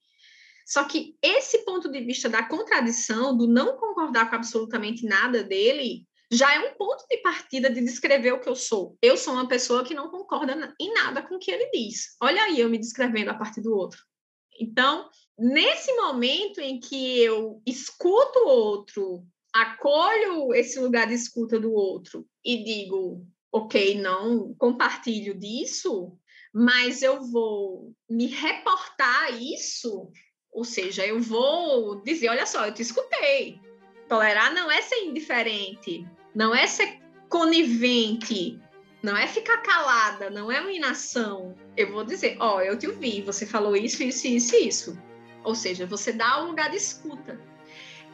Só 0.66 0.84
que 0.84 1.16
esse 1.22 1.64
ponto 1.64 1.90
de 1.90 2.00
vista 2.00 2.28
da 2.28 2.42
contradição, 2.42 3.34
do 3.34 3.46
não 3.46 3.78
concordar 3.78 4.28
com 4.28 4.36
absolutamente 4.36 5.06
nada 5.06 5.42
dele, 5.42 6.06
já 6.30 6.54
é 6.54 6.58
um 6.58 6.74
ponto 6.74 7.06
de 7.08 7.16
partida 7.18 7.70
de 7.70 7.80
descrever 7.80 8.32
o 8.32 8.40
que 8.40 8.48
eu 8.48 8.54
sou. 8.54 8.98
Eu 9.00 9.16
sou 9.16 9.32
uma 9.32 9.48
pessoa 9.48 9.82
que 9.82 9.94
não 9.94 10.10
concorda 10.10 10.74
em 10.78 10.92
nada 10.92 11.22
com 11.22 11.36
o 11.36 11.38
que 11.38 11.50
ele 11.50 11.70
diz. 11.70 12.16
Olha 12.20 12.42
aí 12.42 12.60
eu 12.60 12.68
me 12.68 12.78
descrevendo 12.78 13.30
a 13.30 13.34
partir 13.34 13.62
do 13.62 13.74
outro. 13.74 13.98
Então, 14.60 15.08
nesse 15.38 15.90
momento 15.94 16.60
em 16.60 16.78
que 16.78 17.20
eu 17.20 17.62
escuto 17.64 18.40
o 18.40 18.48
outro, 18.48 19.24
acolho 19.54 20.52
esse 20.54 20.78
lugar 20.78 21.06
de 21.06 21.14
escuta 21.14 21.58
do 21.58 21.72
outro 21.72 22.26
e 22.44 22.62
digo, 22.62 23.26
ok, 23.58 24.00
não 24.00 24.54
compartilho 24.54 25.38
disso, 25.38 26.12
mas 26.52 27.02
eu 27.02 27.22
vou 27.22 27.92
me 28.08 28.26
reportar 28.26 29.40
isso, 29.40 30.10
ou 30.52 30.64
seja, 30.64 31.06
eu 31.06 31.20
vou 31.20 32.02
dizer, 32.02 32.28
olha 32.28 32.46
só, 32.46 32.66
eu 32.66 32.74
te 32.74 32.82
escutei. 32.82 33.60
Tolerar 34.08 34.52
não 34.54 34.70
é 34.70 34.80
ser 34.80 35.04
indiferente, 35.04 36.06
não 36.34 36.54
é 36.54 36.66
ser 36.66 36.98
conivente, 37.28 38.58
não 39.02 39.16
é 39.16 39.26
ficar 39.26 39.58
calada, 39.58 40.30
não 40.30 40.50
é 40.50 40.60
uma 40.60 40.72
inação. 40.72 41.54
Eu 41.76 41.92
vou 41.92 42.04
dizer, 42.04 42.36
ó, 42.40 42.56
oh, 42.56 42.60
eu 42.60 42.78
te 42.78 42.86
ouvi, 42.86 43.20
você 43.22 43.44
falou 43.44 43.76
isso, 43.76 44.02
isso, 44.02 44.26
isso, 44.26 44.56
isso. 44.56 44.98
Ou 45.44 45.54
seja, 45.54 45.86
você 45.86 46.12
dá 46.12 46.42
um 46.42 46.48
lugar 46.48 46.70
de 46.70 46.76
escuta. 46.76 47.38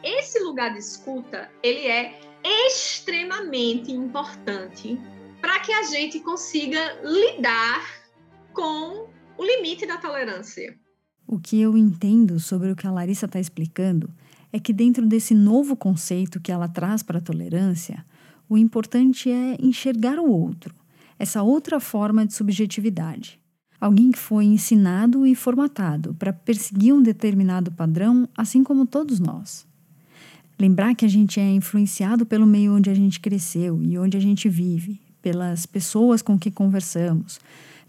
Esse 0.03 0.39
lugar 0.39 0.73
de 0.73 0.79
escuta, 0.79 1.51
ele 1.63 1.87
é 1.87 2.19
extremamente 2.43 3.91
importante 3.91 4.99
para 5.45 5.59
que 5.59 5.71
a 5.71 5.83
gente 5.83 6.19
consiga 6.21 6.79
lidar 7.03 7.79
com 8.51 9.07
o 9.37 9.45
limite 9.45 9.85
da 9.85 9.95
tolerância. 9.95 10.75
O 11.27 11.37
que 11.37 11.61
eu 11.61 11.77
entendo 11.77 12.39
sobre 12.39 12.71
o 12.71 12.75
que 12.75 12.87
a 12.87 12.91
Larissa 12.91 13.27
está 13.27 13.39
explicando 13.39 14.09
é 14.51 14.59
que, 14.59 14.73
dentro 14.73 15.05
desse 15.05 15.35
novo 15.35 15.75
conceito 15.75 16.39
que 16.39 16.51
ela 16.51 16.67
traz 16.67 17.03
para 17.03 17.19
a 17.19 17.21
tolerância, 17.21 18.03
o 18.49 18.57
importante 18.57 19.29
é 19.29 19.55
enxergar 19.59 20.17
o 20.17 20.27
outro, 20.27 20.73
essa 21.19 21.43
outra 21.43 21.79
forma 21.79 22.25
de 22.25 22.33
subjetividade. 22.33 23.39
Alguém 23.79 24.09
que 24.09 24.17
foi 24.17 24.45
ensinado 24.45 25.27
e 25.27 25.35
formatado 25.35 26.15
para 26.15 26.33
perseguir 26.33 26.91
um 26.91 27.03
determinado 27.03 27.71
padrão, 27.71 28.27
assim 28.35 28.63
como 28.63 28.87
todos 28.87 29.19
nós. 29.19 29.67
Lembrar 30.57 30.95
que 30.95 31.05
a 31.05 31.09
gente 31.09 31.39
é 31.39 31.51
influenciado 31.51 32.25
pelo 32.25 32.47
meio 32.47 32.73
onde 32.73 32.89
a 32.89 32.95
gente 32.95 33.19
cresceu 33.19 33.79
e 33.83 33.95
onde 33.95 34.17
a 34.17 34.19
gente 34.19 34.49
vive, 34.49 35.04
pelas 35.25 35.65
pessoas 35.65 36.21
com 36.21 36.37
que 36.37 36.51
conversamos, 36.51 37.39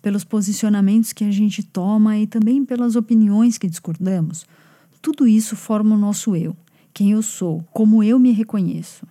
pelos 0.01 0.25
posicionamentos 0.25 1.13
que 1.13 1.23
a 1.23 1.31
gente 1.31 1.63
toma 1.63 2.17
e 2.17 2.27
também 2.27 2.65
pelas 2.65 2.97
opiniões 2.97 3.59
que 3.59 3.69
discordamos. 3.69 4.47
Tudo 5.03 5.29
isso 5.29 5.55
forma 5.55 5.95
o 5.95 5.99
nosso 5.99 6.35
eu, 6.35 6.57
quem 6.95 7.11
eu 7.13 7.21
sou, 7.21 7.63
como 7.75 8.03
eu 8.03 8.19
me 8.19 8.33
reconheço. 8.33 9.07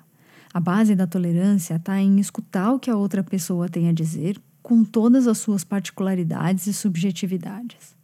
A 0.52 0.60
base 0.60 0.96
da 0.96 1.06
tolerância 1.06 1.76
está 1.76 2.02
em 2.02 2.20
escutar 2.20 2.74
o 2.74 2.80
que 2.80 2.90
a 2.90 2.98
outra 2.98 3.24
pessoa 3.24 3.70
tem 3.70 3.90
a 3.90 3.94
dizer, 3.94 4.42
com 4.64 4.84
todas 4.84 5.28
as 5.28 5.38
suas 5.38 5.64
particularidades 5.64 6.66
e 6.66 6.74
subjetividades. 6.74 7.96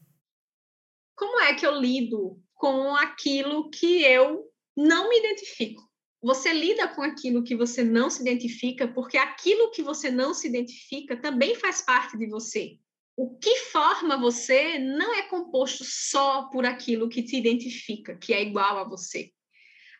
Como 1.16 1.42
é 1.42 1.56
que 1.56 1.66
eu 1.66 1.82
lido 1.82 2.40
com 2.54 2.96
aquilo 2.96 3.72
que 3.72 4.04
eu 4.04 4.44
não 4.78 5.10
me 5.10 5.18
identifico? 5.18 5.91
Você 6.22 6.54
lida 6.54 6.88
com 6.88 7.02
aquilo 7.02 7.44
que 7.44 7.56
você 7.56 7.84
não 7.84 8.10
se 8.10 8.22
identifica, 8.22 8.88
porque 8.88 9.18
aquilo 9.18 9.72
que 9.72 9.82
você 9.82 10.12
não 10.12 10.34
se 10.34 10.48
identifica 10.48 11.18
também 11.18 11.56
faz 11.56 11.82
parte 11.82 12.16
de 12.16 12.28
você. 12.28 12.78
O 13.18 13.38
que 13.38 13.56
forma 13.72 14.18
você 14.18 14.78
não 14.78 15.14
é 15.16 15.24
composto 15.24 15.84
só 15.84 16.44
por 16.50 16.66
aquilo 16.66 17.10
que 17.10 17.24
te 17.24 17.36
identifica, 17.36 18.16
que 18.16 18.34
é 18.34 18.42
igual 18.42 18.78
a 18.78 18.88
você. 18.88 19.32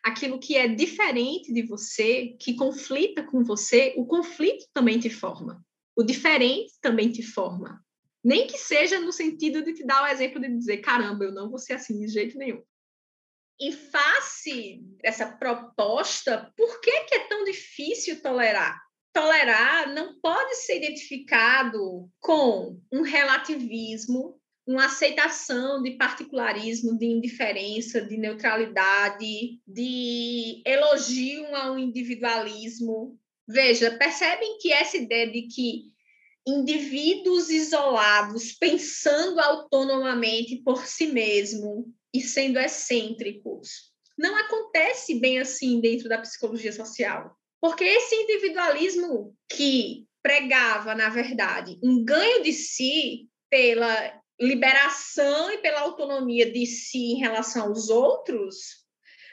Aquilo 0.04 0.40
que 0.40 0.56
é 0.56 0.68
diferente 0.68 1.52
de 1.52 1.64
você, 1.64 2.36
que 2.40 2.56
conflita 2.56 3.24
com 3.24 3.44
você, 3.44 3.94
o 3.98 4.06
conflito 4.06 4.66
também 4.74 5.00
te 5.00 5.10
forma. 5.10 5.64
O 5.96 6.04
diferente 6.04 6.74
também 6.82 7.12
te 7.12 7.22
forma. 7.22 7.84
Nem 8.24 8.46
que 8.46 8.58
seja 8.58 9.00
no 9.00 9.12
sentido 9.12 9.64
de 9.64 9.74
te 9.74 9.86
dar 9.86 10.04
o 10.04 10.08
exemplo 10.08 10.40
de 10.40 10.48
dizer: 10.56 10.78
caramba, 10.78 11.26
eu 11.26 11.32
não 11.32 11.50
vou 11.50 11.60
ser 11.60 11.74
assim 11.74 12.00
de 12.00 12.08
jeito 12.08 12.38
nenhum 12.38 12.62
em 13.62 13.72
face 13.72 14.82
dessa 15.04 15.28
proposta, 15.28 16.52
por 16.58 16.82
que, 16.82 16.92
que 17.04 17.16
é 17.16 17.28
tão 17.28 17.44
difícil 17.44 18.20
tolerar? 18.20 18.82
Tolerar 19.14 19.94
não 19.94 20.20
pode 20.20 20.56
ser 20.56 20.78
identificado 20.78 22.10
com 22.20 22.80
um 22.92 23.04
relativismo, 23.04 24.40
uma 24.66 24.86
aceitação 24.86 25.84
de 25.84 25.92
particularismo, 25.92 26.98
de 26.98 27.06
indiferença, 27.06 28.02
de 28.02 28.18
neutralidade, 28.18 29.60
de 29.68 30.64
elogio 30.66 31.56
ao 31.56 31.78
individualismo. 31.78 33.20
Veja, 33.48 33.92
percebem 33.92 34.58
que 34.60 34.72
essa 34.72 34.98
ideia 34.98 35.30
de 35.30 35.44
que 35.44 35.92
indivíduos 36.48 37.50
isolados, 37.52 38.54
pensando 38.54 39.40
autonomamente 39.40 40.56
por 40.64 40.88
si 40.88 41.08
mesmo, 41.08 41.94
e 42.14 42.22
sendo 42.22 42.60
excêntricos. 42.60 43.92
Não 44.18 44.36
acontece 44.36 45.20
bem 45.20 45.40
assim 45.40 45.80
dentro 45.80 46.08
da 46.10 46.20
psicologia 46.20 46.72
social. 46.72 47.36
Porque 47.60 47.84
esse 47.84 48.16
individualismo 48.16 49.36
que 49.50 50.08
pregava, 50.22 50.96
na 50.96 51.10
verdade, 51.10 51.80
um 51.84 52.04
ganho 52.04 52.44
de 52.44 52.54
si 52.54 53.30
pela 53.50 54.22
liberação 54.40 55.52
e 55.52 55.60
pela 55.60 55.82
autonomia 55.82 56.52
de 56.52 56.66
si 56.66 57.14
em 57.14 57.20
relação 57.20 57.68
aos 57.68 57.90
outros, 57.90 58.82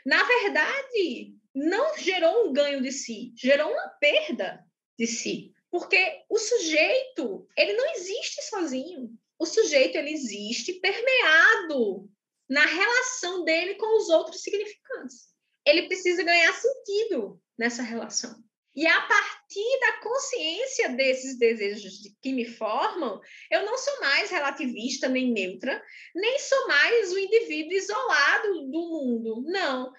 na 0.05 0.23
verdade, 0.23 1.35
não 1.55 1.97
gerou 1.97 2.49
um 2.49 2.53
ganho 2.53 2.83
de 2.83 2.93
si, 2.93 3.33
gerou 3.37 3.71
uma 3.71 3.89
perda 4.01 4.63
de 4.99 5.07
si. 5.07 5.53
Porque 5.71 6.23
o 6.29 6.39
sujeito, 6.39 7.47
ele 7.57 7.75
não 7.75 7.95
existe 7.95 8.43
sozinho. 8.43 9.11
O 9.39 9.47
sujeito, 9.47 9.97
ele 9.97 10.11
existe 10.11 10.75
permeado 10.75 12.09
na 12.49 12.65
relação 12.65 13.45
dele 13.45 13.75
com 13.75 13.99
os 13.99 14.09
outros 14.09 14.43
significantes. 14.43 15.29
Ele 15.67 15.87
precisa 15.87 16.23
ganhar 16.23 16.53
sentido 16.53 17.41
nessa 17.59 17.83
relação. 17.83 18.43
E 18.75 18.87
a 18.87 19.01
partir 19.03 19.81
da 19.81 20.01
consciência 20.01 20.91
desses 20.91 21.37
desejos 21.37 21.95
que 22.23 22.33
me 22.33 22.45
formam, 22.45 23.21
eu 23.51 23.67
não 23.67 23.77
sou 23.77 24.01
mais 24.01 24.31
relativista 24.31 25.09
nem 25.09 25.33
neutra, 25.33 25.83
nem 26.15 26.39
sou 26.39 26.69
mais 26.69 27.13
o 27.13 27.19
indivíduo 27.19 27.73
isolado 27.73 28.71
do 28.71 28.81
mundo. 28.89 29.43
Não. 29.47 29.93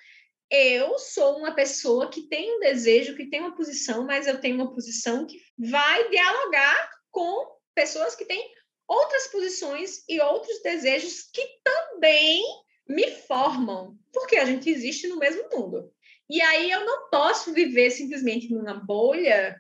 Eu 0.50 0.98
sou 0.98 1.38
uma 1.38 1.54
pessoa 1.54 2.10
que 2.10 2.28
tem 2.30 2.56
um 2.56 2.60
desejo, 2.60 3.16
que 3.16 3.30
tem 3.30 3.42
uma 3.42 3.56
posição, 3.56 4.06
mas 4.06 4.28
eu 4.28 4.40
tenho 4.40 4.56
uma 4.56 4.74
posição 4.74 5.28
que 5.28 5.38
vai 5.58 6.10
dialogar 6.10 6.90
com 7.12 7.60
pessoas 7.76 8.16
que 8.16 8.26
têm 8.26 8.52
outras 8.90 9.28
posições 9.28 10.04
e 10.10 10.20
outros 10.20 10.62
desejos 10.64 11.30
que 11.32 11.48
também 11.64 12.44
me 12.88 13.12
formam, 13.28 13.96
porque 14.12 14.36
a 14.36 14.46
gente 14.46 14.68
existe 14.68 15.08
no 15.08 15.20
mesmo 15.20 15.48
mundo. 15.54 15.94
E 16.28 16.42
aí 16.42 16.72
eu 16.72 16.84
não 16.86 17.10
posso 17.10 17.54
viver 17.54 17.92
simplesmente 17.92 18.52
numa 18.52 18.74
bolha 18.74 19.56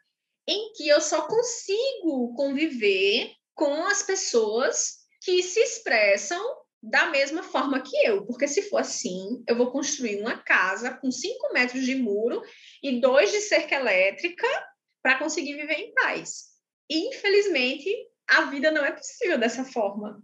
em 0.47 0.73
que 0.73 0.87
eu 0.87 0.99
só 0.99 1.27
consigo 1.27 2.33
conviver 2.35 3.31
com 3.53 3.85
as 3.85 4.01
pessoas 4.01 4.97
que 5.21 5.43
se 5.43 5.59
expressam 5.59 6.41
da 6.81 7.07
mesma 7.07 7.43
forma 7.43 7.81
que 7.81 7.95
eu, 7.97 8.25
porque 8.25 8.47
se 8.47 8.63
for 8.63 8.77
assim, 8.77 9.43
eu 9.47 9.55
vou 9.55 9.69
construir 9.69 10.21
uma 10.21 10.37
casa 10.37 10.91
com 10.91 11.11
cinco 11.11 11.53
metros 11.53 11.85
de 11.85 11.93
muro 11.93 12.41
e 12.81 13.01
dois 13.01 13.31
de 13.31 13.41
cerca 13.41 13.75
elétrica 13.75 14.47
para 15.03 15.19
conseguir 15.19 15.55
viver 15.55 15.73
em 15.73 15.93
paz. 15.93 16.45
Infelizmente, 16.89 17.93
a 18.29 18.45
vida 18.45 18.71
não 18.71 18.85
é 18.85 18.91
possível 18.91 19.37
dessa 19.37 19.63
forma. 19.65 20.23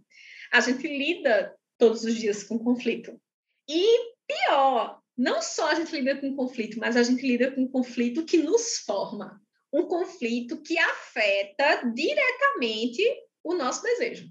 A 0.52 0.60
gente 0.60 0.86
lida 0.86 1.54
todos 1.76 2.04
os 2.04 2.14
dias 2.14 2.44
com 2.44 2.58
conflito. 2.58 3.20
E 3.68 4.14
pior, 4.26 5.00
não 5.16 5.42
só 5.42 5.70
a 5.70 5.74
gente 5.74 5.92
lida 5.92 6.20
com 6.20 6.36
conflito, 6.36 6.78
mas 6.78 6.96
a 6.96 7.02
gente 7.02 7.26
lida 7.26 7.50
com 7.50 7.62
um 7.62 7.70
conflito 7.70 8.24
que 8.24 8.38
nos 8.38 8.78
forma. 8.78 9.40
Um 9.72 9.86
conflito 9.86 10.62
que 10.62 10.78
afeta 10.78 11.90
diretamente 11.92 13.02
o 13.42 13.54
nosso 13.54 13.82
desejo. 13.82 14.30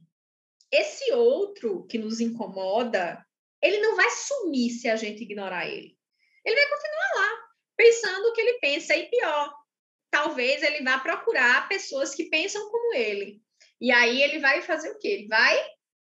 Esse 0.71 1.11
outro 1.13 1.85
que 1.87 1.97
nos 1.97 2.19
incomoda, 2.19 3.23
ele 3.61 3.79
não 3.79 3.95
vai 3.95 4.09
sumir 4.09 4.71
se 4.71 4.87
a 4.87 4.95
gente 4.95 5.23
ignorar 5.23 5.67
ele. 5.67 5.97
Ele 6.45 6.55
vai 6.55 6.69
continuar 6.69 7.11
lá, 7.15 7.47
pensando 7.75 8.27
o 8.27 8.33
que 8.33 8.41
ele 8.41 8.59
pensa 8.59 8.95
e 8.95 9.09
pior. 9.09 9.53
Talvez 10.09 10.63
ele 10.63 10.83
vá 10.83 10.99
procurar 10.99 11.67
pessoas 11.67 12.15
que 12.15 12.29
pensam 12.29 12.69
como 12.69 12.93
ele. 12.93 13.41
E 13.79 13.91
aí 13.91 14.21
ele 14.21 14.39
vai 14.39 14.61
fazer 14.61 14.89
o 14.89 14.97
quê? 14.97 15.07
Ele 15.07 15.27
vai 15.27 15.55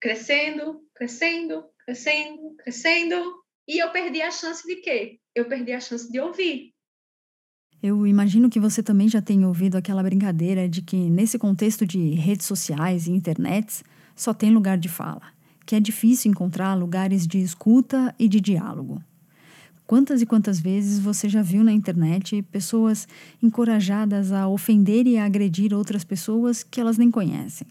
crescendo, 0.00 0.80
crescendo, 0.94 1.64
crescendo, 1.84 2.56
crescendo. 2.56 3.42
E 3.68 3.78
eu 3.78 3.90
perdi 3.90 4.20
a 4.20 4.30
chance 4.30 4.66
de 4.66 4.76
quê? 4.76 5.18
Eu 5.34 5.48
perdi 5.48 5.72
a 5.72 5.80
chance 5.80 6.10
de 6.10 6.18
ouvir. 6.18 6.72
Eu 7.82 8.06
imagino 8.06 8.48
que 8.48 8.60
você 8.60 8.82
também 8.82 9.08
já 9.08 9.20
tenha 9.20 9.46
ouvido 9.46 9.76
aquela 9.76 10.02
brincadeira 10.02 10.68
de 10.68 10.82
que, 10.82 10.96
nesse 10.96 11.38
contexto 11.38 11.84
de 11.84 12.10
redes 12.14 12.46
sociais 12.46 13.06
e 13.06 13.10
internets, 13.10 13.82
só 14.14 14.32
tem 14.32 14.52
lugar 14.52 14.78
de 14.78 14.88
fala, 14.88 15.32
que 15.66 15.74
é 15.74 15.80
difícil 15.80 16.30
encontrar 16.30 16.74
lugares 16.74 17.26
de 17.26 17.38
escuta 17.38 18.14
e 18.18 18.28
de 18.28 18.40
diálogo. 18.40 19.02
Quantas 19.92 20.22
e 20.22 20.26
quantas 20.26 20.58
vezes 20.58 20.98
você 20.98 21.28
já 21.28 21.42
viu 21.42 21.62
na 21.62 21.70
internet 21.70 22.40
pessoas 22.44 23.06
encorajadas 23.42 24.32
a 24.32 24.48
ofender 24.48 25.06
e 25.06 25.18
a 25.18 25.26
agredir 25.26 25.74
outras 25.74 26.02
pessoas 26.02 26.62
que 26.62 26.80
elas 26.80 26.96
nem 26.96 27.10
conhecem? 27.10 27.66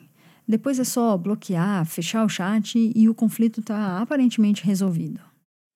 Depois 0.47 0.79
é 0.79 0.83
só 0.83 1.17
bloquear, 1.17 1.83
fechar 1.83 2.23
o 2.23 2.29
chat 2.29 2.77
e 2.77 3.09
o 3.09 3.15
conflito 3.15 3.61
está 3.61 3.99
aparentemente 3.99 4.63
resolvido. 4.63 5.19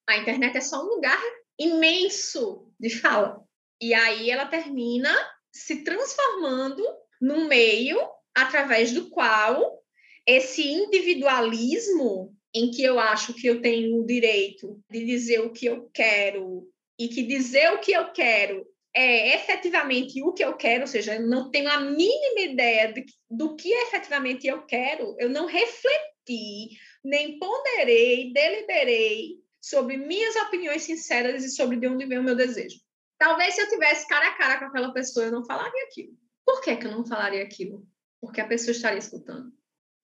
A 0.08 0.18
internet 0.18 0.56
é 0.56 0.62
só 0.62 0.86
um 0.86 0.88
lugar 0.88 1.20
imenso 1.58 2.72
de 2.80 2.92
fala. 2.92 3.44
E 3.82 3.96
aí 3.96 4.30
ela 4.30 4.46
termina 4.46 5.12
se 5.52 5.78
transformando 5.78 6.84
num 7.20 7.48
meio 7.48 7.98
através 8.36 8.92
do 8.92 9.10
qual 9.10 9.82
esse 10.28 10.62
individualismo 10.62 12.35
em 12.56 12.72
que 12.72 12.82
eu 12.82 12.98
acho 12.98 13.34
que 13.34 13.46
eu 13.46 13.62
tenho 13.62 14.00
o 14.00 14.06
direito 14.06 14.82
de 14.90 15.06
dizer 15.06 15.42
o 15.42 15.52
que 15.52 15.66
eu 15.66 15.90
quero 15.94 16.66
e 16.98 17.10
que 17.10 17.22
dizer 17.22 17.74
o 17.74 17.80
que 17.80 17.92
eu 17.92 18.14
quero 18.14 18.66
é 18.96 19.36
efetivamente 19.36 20.24
o 20.24 20.32
que 20.32 20.44
eu 20.44 20.56
quero, 20.56 20.84
ou 20.84 20.88
seja, 20.88 21.16
eu 21.16 21.28
não 21.28 21.52
tenho 21.52 21.70
a 21.70 21.82
mínima 21.82 22.40
ideia 22.40 22.94
de, 22.94 23.06
do 23.30 23.58
que 23.58 23.70
efetivamente 23.70 24.48
eu 24.48 24.62
quero, 24.66 25.18
eu 25.20 25.30
não 25.30 25.46
refleti, 25.46 26.80
nem 27.04 27.38
ponderei, 27.38 28.32
deliberei 28.32 29.36
sobre 29.62 29.98
minhas 29.98 30.34
opiniões 30.38 30.84
sinceras 30.84 31.44
e 31.44 31.50
sobre 31.50 31.76
de 31.76 31.88
onde 31.88 32.06
vem 32.06 32.20
o 32.20 32.24
meu 32.24 32.36
desejo. 32.36 32.80
Talvez 33.18 33.56
se 33.56 33.62
eu 33.62 33.70
tivesse 33.70 34.08
cara 34.08 34.30
a 34.30 34.38
cara 34.38 34.60
com 34.60 34.66
aquela 34.66 34.94
pessoa, 34.94 35.26
eu 35.26 35.32
não 35.32 35.44
falaria 35.44 35.84
aquilo. 35.84 36.14
Por 36.46 36.62
que, 36.62 36.78
que 36.78 36.88
eu 36.88 36.92
não 36.92 37.06
falaria 37.06 37.44
aquilo? 37.44 37.86
Porque 38.22 38.40
a 38.40 38.48
pessoa 38.48 38.72
estaria 38.72 39.00
escutando. 39.00 39.52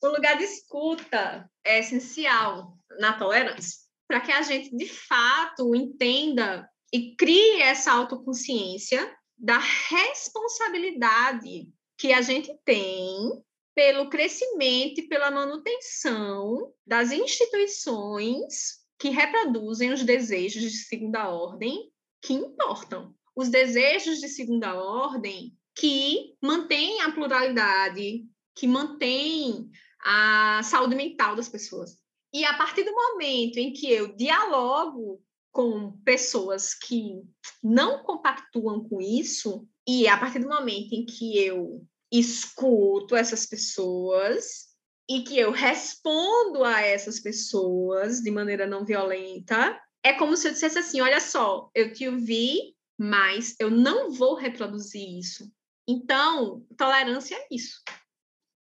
O 0.04 0.08
lugar 0.08 0.36
de 0.38 0.44
escuta 0.44 1.50
é 1.64 1.80
essencial 1.80 2.76
na 3.00 3.14
tolerância, 3.14 3.80
para 4.08 4.20
que 4.20 4.32
a 4.32 4.42
gente, 4.42 4.76
de 4.76 4.88
fato, 4.88 5.76
entenda 5.76 6.68
e 6.92 7.16
crie 7.16 7.62
essa 7.62 7.92
autoconsciência 7.92 9.16
da 9.38 9.60
responsabilidade 9.60 11.70
que 11.98 12.12
a 12.12 12.22
gente 12.22 12.52
tem 12.66 13.44
pelo 13.76 14.10
crescimento 14.10 15.02
e 15.02 15.08
pela 15.08 15.30
manutenção 15.30 16.74
das 16.86 17.12
instituições 17.12 18.82
que 19.00 19.10
reproduzem 19.10 19.94
os 19.94 20.04
desejos 20.04 20.64
de 20.64 20.72
segunda 20.72 21.30
ordem 21.30 21.92
que 22.22 22.34
importam. 22.34 23.14
Os 23.36 23.50
desejos 23.50 24.20
de 24.20 24.28
segunda 24.28 24.74
ordem 24.76 25.56
que 25.76 26.36
mantêm 26.42 27.02
a 27.02 27.12
pluralidade, 27.12 28.26
que 28.54 28.68
mantêm 28.68 29.72
a 30.04 30.62
saúde 30.64 30.96
mental 30.96 31.36
das 31.36 31.50
pessoas. 31.50 31.98
E 32.34 32.46
a 32.46 32.54
partir 32.54 32.84
do 32.84 32.94
momento 32.94 33.58
em 33.58 33.74
que 33.74 33.92
eu 33.92 34.16
dialogo 34.16 35.22
com 35.52 35.92
pessoas 36.04 36.74
que 36.74 37.22
não 37.62 38.04
compactuam 38.04 38.88
com 38.88 39.02
isso, 39.02 39.68
e 39.88 40.08
a 40.08 40.18
partir 40.18 40.40
do 40.40 40.48
momento 40.48 40.94
em 40.94 41.06
que 41.06 41.38
eu 41.38 41.86
escuto 42.12 43.16
essas 43.16 43.46
pessoas 43.46 44.70
e 45.10 45.24
que 45.24 45.38
eu 45.38 45.52
respondo 45.52 46.64
a 46.64 46.82
essas 46.82 47.20
pessoas 47.20 48.22
de 48.22 48.32
maneira 48.32 48.66
não 48.66 48.86
violenta, 48.86 49.78
é 50.04 50.14
como 50.14 50.38
se 50.38 50.48
eu 50.48 50.54
dissesse 50.54 50.80
assim: 50.80 51.02
olha 51.02 51.20
só, 51.20 51.70
eu 51.76 51.92
te 51.92 52.08
ouvi, 52.08 52.76
mas 52.98 53.56
eu 53.60 53.70
não 53.70 54.12
vou 54.12 54.36
reproduzir 54.36 55.20
isso. 55.20 55.52
Então, 55.86 56.66
tolerância 56.78 57.36
é 57.36 57.48
isso 57.52 57.82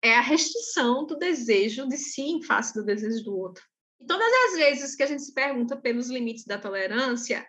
é 0.02 0.14
a 0.16 0.20
restrição 0.20 1.04
do 1.06 1.16
desejo 1.16 1.88
de 1.88 1.96
si 1.96 2.22
em 2.22 2.42
face 2.42 2.74
do 2.74 2.84
desejo 2.84 3.24
do 3.24 3.36
outro. 3.36 3.64
E 4.00 4.06
todas 4.06 4.28
as 4.46 4.58
vezes 4.58 4.94
que 4.94 5.02
a 5.02 5.06
gente 5.06 5.22
se 5.22 5.34
pergunta 5.34 5.76
pelos 5.76 6.08
limites 6.08 6.44
da 6.44 6.58
tolerância, 6.58 7.46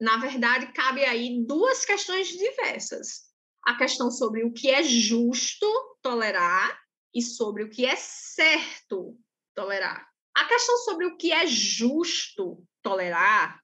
na 0.00 0.16
verdade, 0.16 0.72
cabe 0.72 1.04
aí 1.04 1.44
duas 1.44 1.84
questões 1.84 2.28
diversas. 2.28 3.28
A 3.62 3.76
questão 3.76 4.10
sobre 4.10 4.44
o 4.44 4.52
que 4.52 4.70
é 4.70 4.82
justo 4.82 5.66
tolerar 6.00 6.80
e 7.14 7.20
sobre 7.20 7.64
o 7.64 7.68
que 7.68 7.84
é 7.84 7.96
certo 7.96 9.18
tolerar. 9.54 10.08
A 10.34 10.46
questão 10.46 10.78
sobre 10.78 11.04
o 11.04 11.16
que 11.18 11.32
é 11.32 11.46
justo 11.46 12.64
tolerar, 12.82 13.60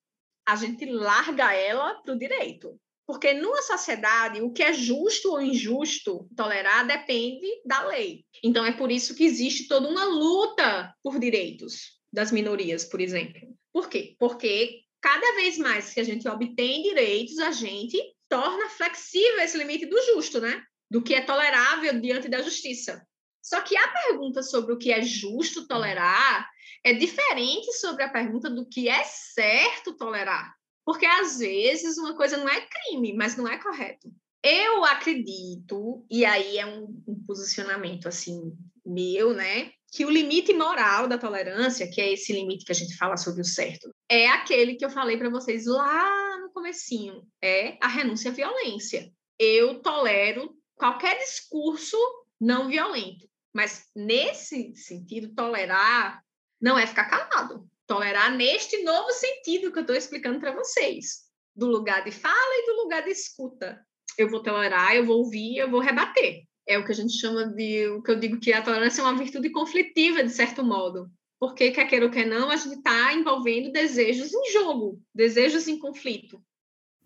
a 0.46 0.56
gente 0.56 0.84
larga 0.84 1.54
ela 1.54 1.94
para 2.02 2.14
o 2.14 2.18
direito. 2.18 2.78
Porque 3.06 3.32
numa 3.32 3.62
sociedade, 3.62 4.42
o 4.42 4.52
que 4.52 4.62
é 4.62 4.72
justo 4.72 5.30
ou 5.30 5.40
injusto 5.40 6.28
tolerar 6.36 6.86
depende 6.86 7.46
da 7.64 7.86
lei. 7.86 8.24
Então, 8.42 8.64
é 8.64 8.72
por 8.72 8.90
isso 8.90 9.14
que 9.14 9.24
existe 9.24 9.68
toda 9.68 9.88
uma 9.88 10.04
luta 10.04 10.92
por 11.02 11.18
direitos 11.18 12.00
das 12.12 12.32
minorias, 12.32 12.84
por 12.84 13.00
exemplo. 13.00 13.40
Por 13.72 13.88
quê? 13.88 14.16
Porque 14.18 14.80
cada 15.00 15.34
vez 15.36 15.56
mais 15.56 15.92
que 15.94 16.00
a 16.00 16.04
gente 16.04 16.26
obtém 16.26 16.82
direitos, 16.82 17.38
a 17.38 17.52
gente 17.52 17.96
torna 18.28 18.68
flexível 18.70 19.40
esse 19.40 19.56
limite 19.56 19.86
do 19.86 20.02
justo, 20.06 20.40
né? 20.40 20.62
Do 20.90 21.02
que 21.02 21.14
é 21.14 21.20
tolerável 21.20 22.00
diante 22.00 22.28
da 22.28 22.42
justiça. 22.42 23.06
Só 23.40 23.60
que 23.60 23.76
a 23.76 23.88
pergunta 23.88 24.42
sobre 24.42 24.72
o 24.72 24.78
que 24.78 24.90
é 24.90 25.02
justo 25.02 25.68
tolerar 25.68 26.48
é 26.82 26.92
diferente 26.92 27.72
sobre 27.74 28.02
a 28.02 28.08
pergunta 28.08 28.50
do 28.50 28.68
que 28.68 28.88
é 28.88 29.04
certo 29.04 29.96
tolerar. 29.96 30.55
Porque 30.86 31.04
às 31.04 31.38
vezes 31.38 31.98
uma 31.98 32.14
coisa 32.14 32.36
não 32.36 32.48
é 32.48 32.60
crime, 32.60 33.12
mas 33.12 33.36
não 33.36 33.48
é 33.48 33.58
correto. 33.58 34.08
Eu 34.40 34.84
acredito, 34.84 36.06
e 36.08 36.24
aí 36.24 36.58
é 36.58 36.64
um, 36.64 37.02
um 37.08 37.24
posicionamento 37.26 38.06
assim 38.06 38.56
meu, 38.84 39.34
né? 39.34 39.72
Que 39.90 40.04
o 40.04 40.10
limite 40.10 40.54
moral 40.54 41.08
da 41.08 41.18
tolerância, 41.18 41.90
que 41.90 42.00
é 42.00 42.12
esse 42.12 42.32
limite 42.32 42.64
que 42.64 42.70
a 42.70 42.74
gente 42.74 42.96
fala 42.96 43.16
sobre 43.16 43.40
o 43.40 43.44
certo, 43.44 43.92
é 44.08 44.28
aquele 44.28 44.76
que 44.76 44.84
eu 44.84 44.90
falei 44.90 45.16
para 45.16 45.28
vocês 45.28 45.66
lá 45.66 46.38
no 46.38 46.50
comecinho, 46.50 47.26
é 47.42 47.76
a 47.82 47.88
renúncia 47.88 48.30
à 48.30 48.34
violência. 48.34 49.10
Eu 49.36 49.82
tolero 49.82 50.56
qualquer 50.76 51.18
discurso 51.18 51.96
não 52.40 52.68
violento, 52.68 53.28
mas 53.52 53.86
nesse 53.96 54.76
sentido 54.76 55.34
tolerar 55.34 56.22
não 56.60 56.78
é 56.78 56.86
ficar 56.86 57.06
calado. 57.06 57.68
Tolerar 57.86 58.34
neste 58.34 58.82
novo 58.82 59.12
sentido 59.12 59.70
que 59.70 59.78
eu 59.78 59.82
estou 59.82 59.96
explicando 59.96 60.40
para 60.40 60.54
vocês, 60.54 61.26
do 61.54 61.66
lugar 61.66 62.02
de 62.04 62.10
fala 62.10 62.34
e 62.34 62.66
do 62.66 62.82
lugar 62.82 63.04
de 63.04 63.10
escuta. 63.10 63.80
Eu 64.18 64.28
vou 64.28 64.42
tolerar, 64.42 64.96
eu 64.96 65.06
vou 65.06 65.18
ouvir, 65.18 65.56
eu 65.56 65.70
vou 65.70 65.80
rebater. 65.80 66.42
É 66.66 66.78
o 66.78 66.84
que 66.84 66.90
a 66.90 66.94
gente 66.94 67.16
chama 67.16 67.46
de 67.46 67.86
o 67.88 68.02
que 68.02 68.10
eu 68.10 68.18
digo 68.18 68.40
que 68.40 68.52
a 68.52 68.60
tolerância 68.60 69.00
é 69.00 69.04
uma 69.04 69.16
virtude 69.16 69.50
conflitiva 69.50 70.24
de 70.24 70.30
certo 70.30 70.64
modo. 70.64 71.08
Porque 71.38 71.70
quer 71.70 71.86
queira 71.86 72.06
ou 72.06 72.10
quer 72.10 72.26
não 72.26 72.50
a 72.50 72.56
gente 72.56 72.76
está 72.76 73.12
envolvendo 73.12 73.70
desejos 73.70 74.32
em 74.34 74.52
jogo 74.52 75.00
desejos 75.14 75.68
em 75.68 75.78
conflito. 75.78 76.42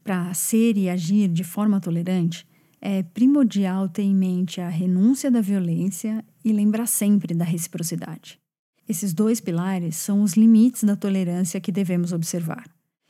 Para 0.02 0.32
ser 0.32 0.78
e 0.78 0.88
agir 0.88 1.28
de 1.28 1.44
forma 1.44 1.80
tolerante 1.80 2.46
é 2.80 3.02
primordial 3.02 3.86
ter 3.86 4.02
em 4.02 4.14
mente 4.14 4.60
a 4.62 4.68
renúncia 4.68 5.30
da 5.30 5.42
violência 5.42 6.24
e 6.42 6.52
lembrar 6.52 6.86
sempre 6.86 7.34
da 7.34 7.44
reciprocidade 7.44 8.40
esses 8.90 9.14
dois 9.14 9.40
pilares 9.40 9.96
são 9.96 10.22
os 10.22 10.34
limites 10.34 10.84
da 10.84 10.96
tolerância 10.96 11.60
que 11.60 11.72
devemos 11.72 12.12
observar 12.12 12.64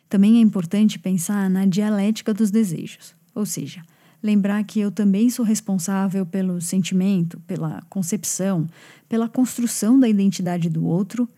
também 0.09 0.39
é 0.39 0.41
importante 0.41 0.99
pensar 0.99 1.49
na 1.49 1.67
dialética 1.67 2.33
dos 2.35 2.51
desejos 2.51 3.15
ou 3.35 3.47
seja 3.47 3.83
lembrar 4.23 4.63
que 4.65 4.81
eu 4.81 4.91
também 4.91 5.31
sou 5.31 5.45
responsável 5.45 6.27
pelo 6.27 6.61
sentimento, 6.61 7.41
pela 7.47 7.83
concepção, 7.89 8.67
pela 9.09 9.29
construção 9.29 9.99
da 9.99 10.09
identidade 10.09 10.69
do 10.69 10.85
outro 10.85 11.29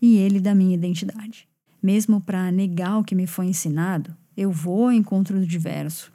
e 0.00 0.18
ele 0.18 0.38
da 0.38 0.54
minha 0.54 0.74
identidade. 0.74 1.48
Mesmo 1.82 2.20
para 2.20 2.52
negar 2.52 2.98
o 2.98 3.04
que 3.04 3.14
me 3.14 3.26
foi 3.26 3.46
ensinado, 3.46 4.14
eu 4.36 4.50
vou 4.50 4.84
ao 4.84 4.92
encontro 4.92 5.38
do 5.38 5.46
diverso, 5.46 6.12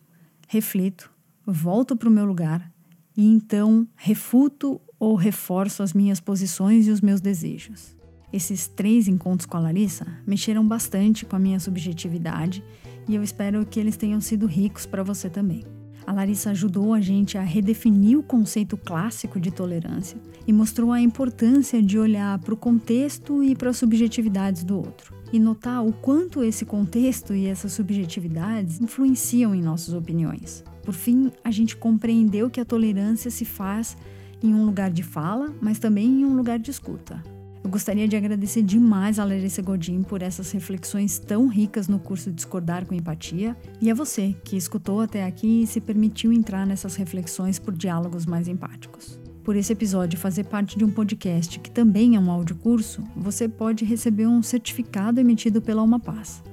reflito, 0.47 1.09
volto 1.45 1.95
para 1.95 2.09
o 2.09 2.11
meu 2.11 2.25
lugar 2.25 2.71
e 3.17 3.25
então 3.25 3.87
refuto 3.95 4.79
ou 5.01 5.15
reforço 5.15 5.81
as 5.81 5.95
minhas 5.95 6.19
posições 6.19 6.85
e 6.85 6.91
os 6.91 7.01
meus 7.01 7.19
desejos. 7.19 7.97
Esses 8.31 8.67
três 8.67 9.07
encontros 9.07 9.47
com 9.47 9.57
a 9.57 9.59
Larissa 9.59 10.05
mexeram 10.27 10.65
bastante 10.65 11.25
com 11.25 11.35
a 11.35 11.39
minha 11.39 11.59
subjetividade 11.59 12.63
e 13.09 13.15
eu 13.15 13.23
espero 13.23 13.65
que 13.65 13.79
eles 13.79 13.97
tenham 13.97 14.21
sido 14.21 14.45
ricos 14.45 14.85
para 14.85 15.01
você 15.01 15.27
também. 15.27 15.65
A 16.05 16.13
Larissa 16.13 16.51
ajudou 16.51 16.93
a 16.93 17.01
gente 17.01 17.35
a 17.35 17.41
redefinir 17.41 18.19
o 18.19 18.21
conceito 18.21 18.77
clássico 18.77 19.39
de 19.39 19.49
tolerância 19.49 20.19
e 20.45 20.53
mostrou 20.53 20.91
a 20.91 21.01
importância 21.01 21.81
de 21.81 21.97
olhar 21.97 22.37
para 22.37 22.53
o 22.53 22.57
contexto 22.57 23.43
e 23.43 23.55
para 23.55 23.71
as 23.71 23.77
subjetividades 23.77 24.63
do 24.63 24.77
outro 24.77 25.15
e 25.33 25.39
notar 25.39 25.83
o 25.83 25.91
quanto 25.91 26.43
esse 26.43 26.63
contexto 26.63 27.33
e 27.33 27.47
essas 27.47 27.73
subjetividades 27.73 28.79
influenciam 28.79 29.55
em 29.55 29.63
nossas 29.63 29.95
opiniões. 29.95 30.63
Por 30.83 30.93
fim, 30.93 31.31
a 31.43 31.49
gente 31.49 31.75
compreendeu 31.75 32.51
que 32.51 32.59
a 32.59 32.65
tolerância 32.65 33.31
se 33.31 33.45
faz 33.45 33.97
em 34.43 34.53
um 34.53 34.65
lugar 34.65 34.89
de 34.89 35.03
fala, 35.03 35.53
mas 35.61 35.79
também 35.79 36.21
em 36.21 36.25
um 36.25 36.35
lugar 36.35 36.59
de 36.59 36.71
escuta. 36.71 37.21
Eu 37.63 37.69
gostaria 37.69 38.07
de 38.07 38.15
agradecer 38.15 38.63
demais 38.63 39.19
a 39.19 39.23
Larissa 39.23 39.61
Godin 39.61 40.01
por 40.01 40.23
essas 40.23 40.51
reflexões 40.51 41.19
tão 41.19 41.47
ricas 41.47 41.87
no 41.87 41.99
curso 41.99 42.31
Discordar 42.31 42.87
com 42.87 42.95
Empatia 42.95 43.55
e 43.79 43.91
a 43.91 43.93
você 43.93 44.35
que 44.43 44.57
escutou 44.57 44.99
até 44.99 45.25
aqui 45.25 45.61
e 45.61 45.67
se 45.67 45.79
permitiu 45.79 46.33
entrar 46.33 46.65
nessas 46.65 46.95
reflexões 46.95 47.59
por 47.59 47.75
diálogos 47.75 48.25
mais 48.25 48.47
empáticos. 48.47 49.19
Por 49.43 49.55
esse 49.55 49.73
episódio 49.73 50.19
fazer 50.19 50.45
parte 50.45 50.77
de 50.77 50.83
um 50.83 50.89
podcast 50.89 51.59
que 51.59 51.69
também 51.69 52.15
é 52.15 52.19
um 52.19 52.31
audiocurso, 52.31 53.03
você 53.15 53.47
pode 53.47 53.85
receber 53.85 54.25
um 54.25 54.41
certificado 54.41 55.19
emitido 55.19 55.61
pela 55.61 55.83
Uma 55.83 55.99
Paz. 55.99 56.43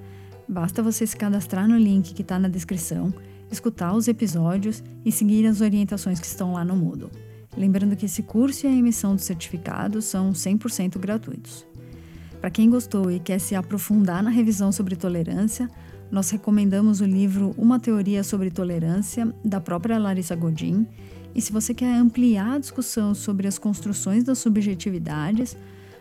Basta 0.47 0.83
você 0.83 1.07
se 1.07 1.17
cadastrar 1.17 1.67
no 1.67 1.79
link 1.79 2.13
que 2.13 2.23
está 2.23 2.39
na 2.39 2.49
descrição, 2.49 3.13
escutar 3.51 3.95
os 3.95 4.09
episódios 4.09 4.83
e 5.05 5.13
seguir 5.13 5.47
as 5.47 5.63
orientações 5.63 6.21
que 6.21 6.27
estão 6.27 6.53
lá 6.53 6.65
no 6.65 6.77
Moodle. 6.77 7.11
Lembrando 7.59 7.97
que 7.97 8.07
esse 8.07 8.23
curso 8.23 8.67
e 8.67 8.69
a 8.69 8.73
emissão 8.73 9.17
do 9.17 9.21
certificado 9.21 10.01
são 10.01 10.31
100% 10.31 10.97
gratuitos. 10.97 11.67
Para 12.41 12.51
quem 12.51 12.71
gostou 12.71 13.11
e 13.11 13.19
quer 13.19 13.41
se 13.41 13.57
aprofundar 13.57 14.23
na 14.23 14.31
revisão 14.31 14.71
sobre 14.71 14.95
tolerância, 14.95 15.69
nós 16.09 16.31
recomendamos 16.31 17.01
o 17.01 17.05
livro 17.05 17.53
Uma 17.59 17.81
Teoria 17.81 18.23
sobre 18.23 18.49
Tolerância, 18.49 19.35
da 19.45 19.61
própria 19.61 19.99
Larissa 19.99 20.37
Godin. 20.37 20.87
E 21.35 21.43
se 21.43 21.51
você 21.51 21.75
quer 21.75 21.97
ampliar 21.97 22.55
a 22.55 22.59
discussão 22.59 23.13
sobre 23.13 23.49
as 23.49 23.59
construções 23.59 24.23
das 24.23 24.39
subjetividades, 24.39 25.57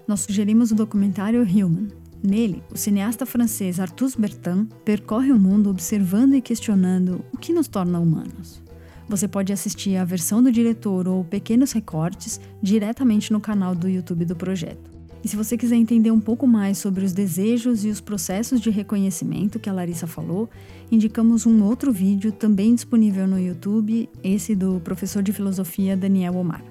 nós 0.07 0.21
sugerimos 0.21 0.69
o 0.69 0.75
documentário 0.75 1.41
Human. 1.41 1.87
Nele, 2.23 2.63
o 2.71 2.77
cineasta 2.77 3.25
francês 3.25 3.79
Arthur 3.79 4.11
Bertrand 4.15 4.67
percorre 4.85 5.31
o 5.31 5.39
mundo 5.39 5.71
observando 5.71 6.35
e 6.35 6.41
questionando 6.41 7.25
o 7.33 7.37
que 7.37 7.51
nos 7.51 7.67
torna 7.67 7.99
humanos. 7.99 8.66
Você 9.09 9.27
pode 9.27 9.53
assistir 9.53 9.95
a 9.95 10.03
versão 10.03 10.43
do 10.43 10.51
diretor 10.51 11.07
ou 11.07 11.23
pequenos 11.23 11.71
recortes 11.71 12.41
diretamente 12.61 13.31
no 13.31 13.39
canal 13.39 13.73
do 13.73 13.87
YouTube 13.87 14.25
do 14.25 14.35
projeto. 14.35 14.97
E 15.23 15.27
se 15.27 15.35
você 15.35 15.57
quiser 15.57 15.75
entender 15.75 16.11
um 16.11 16.19
pouco 16.19 16.45
mais 16.45 16.77
sobre 16.77 17.03
os 17.03 17.13
desejos 17.13 17.83
e 17.83 17.89
os 17.89 17.99
processos 17.99 18.61
de 18.61 18.69
reconhecimento 18.69 19.59
que 19.59 19.69
a 19.69 19.73
Larissa 19.73 20.07
falou, 20.07 20.49
indicamos 20.91 21.45
um 21.45 21.63
outro 21.63 21.91
vídeo 21.91 22.31
também 22.31 22.75
disponível 22.75 23.27
no 23.27 23.39
YouTube, 23.39 24.09
esse 24.23 24.55
do 24.55 24.79
professor 24.81 25.23
de 25.23 25.33
filosofia 25.33 25.97
Daniel 25.97 26.35
Omar. 26.35 26.63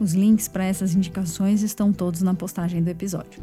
Os 0.00 0.14
links 0.14 0.46
para 0.46 0.64
essas 0.64 0.94
indicações 0.94 1.62
estão 1.62 1.92
todos 1.92 2.22
na 2.22 2.34
postagem 2.34 2.82
do 2.82 2.88
episódio. 2.88 3.42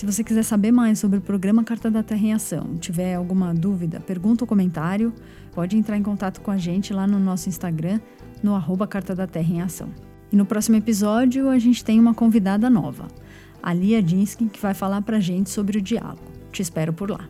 Se 0.00 0.06
você 0.06 0.24
quiser 0.24 0.44
saber 0.44 0.72
mais 0.72 0.98
sobre 0.98 1.18
o 1.18 1.20
programa 1.20 1.62
Carta 1.62 1.90
da 1.90 2.02
Terra 2.02 2.22
em 2.22 2.32
Ação, 2.32 2.78
tiver 2.78 3.14
alguma 3.14 3.52
dúvida, 3.52 4.00
pergunta 4.00 4.44
ou 4.44 4.48
comentário, 4.48 5.12
pode 5.52 5.76
entrar 5.76 5.94
em 5.98 6.02
contato 6.02 6.40
com 6.40 6.50
a 6.50 6.56
gente 6.56 6.90
lá 6.94 7.06
no 7.06 7.18
nosso 7.18 7.50
Instagram, 7.50 8.00
no 8.42 8.54
arroba 8.54 8.86
Carta 8.86 9.14
da 9.14 9.26
Terra 9.26 9.52
em 9.52 9.60
Ação. 9.60 9.90
E 10.32 10.36
no 10.36 10.46
próximo 10.46 10.76
episódio 10.76 11.50
a 11.50 11.58
gente 11.58 11.84
tem 11.84 12.00
uma 12.00 12.14
convidada 12.14 12.70
nova, 12.70 13.08
a 13.62 13.74
Lia 13.74 14.02
que 14.02 14.58
vai 14.58 14.72
falar 14.72 15.02
pra 15.02 15.20
gente 15.20 15.50
sobre 15.50 15.76
o 15.76 15.82
diálogo. 15.82 16.22
Te 16.50 16.62
espero 16.62 16.94
por 16.94 17.10
lá. 17.10 17.28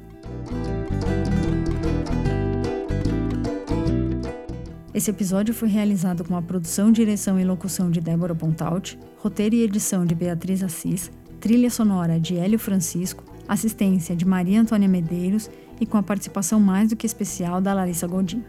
Esse 4.94 5.10
episódio 5.10 5.52
foi 5.52 5.68
realizado 5.68 6.22
com 6.22 6.36
a 6.36 6.42
produção, 6.42 6.92
direção 6.92 7.40
e 7.40 7.42
locução 7.42 7.90
de 7.90 8.00
Débora 8.00 8.32
Pontaut, 8.32 8.96
roteiro 9.16 9.56
e 9.56 9.62
edição 9.62 10.06
de 10.06 10.14
Beatriz 10.14 10.62
Assis, 10.62 11.10
trilha 11.40 11.70
sonora 11.70 12.20
de 12.20 12.36
Hélio 12.36 12.58
Francisco, 12.58 13.24
assistência 13.48 14.14
de 14.14 14.26
Maria 14.26 14.60
Antônia 14.60 14.88
Medeiros 14.88 15.50
e 15.80 15.86
com 15.86 15.96
a 15.96 16.02
participação 16.02 16.60
mais 16.60 16.90
do 16.90 16.96
que 16.96 17.06
especial 17.06 17.60
da 17.60 17.72
Larissa 17.72 18.06
Godin. 18.06 18.44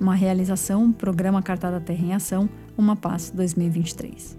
Uma 0.00 0.14
realização 0.14 0.92
Programa 0.92 1.40
Carta 1.40 1.70
da 1.70 1.80
Terra 1.80 2.04
em 2.04 2.12
Ação, 2.12 2.48
Uma 2.76 2.96
Paz 2.96 3.30
2023. 3.30 4.36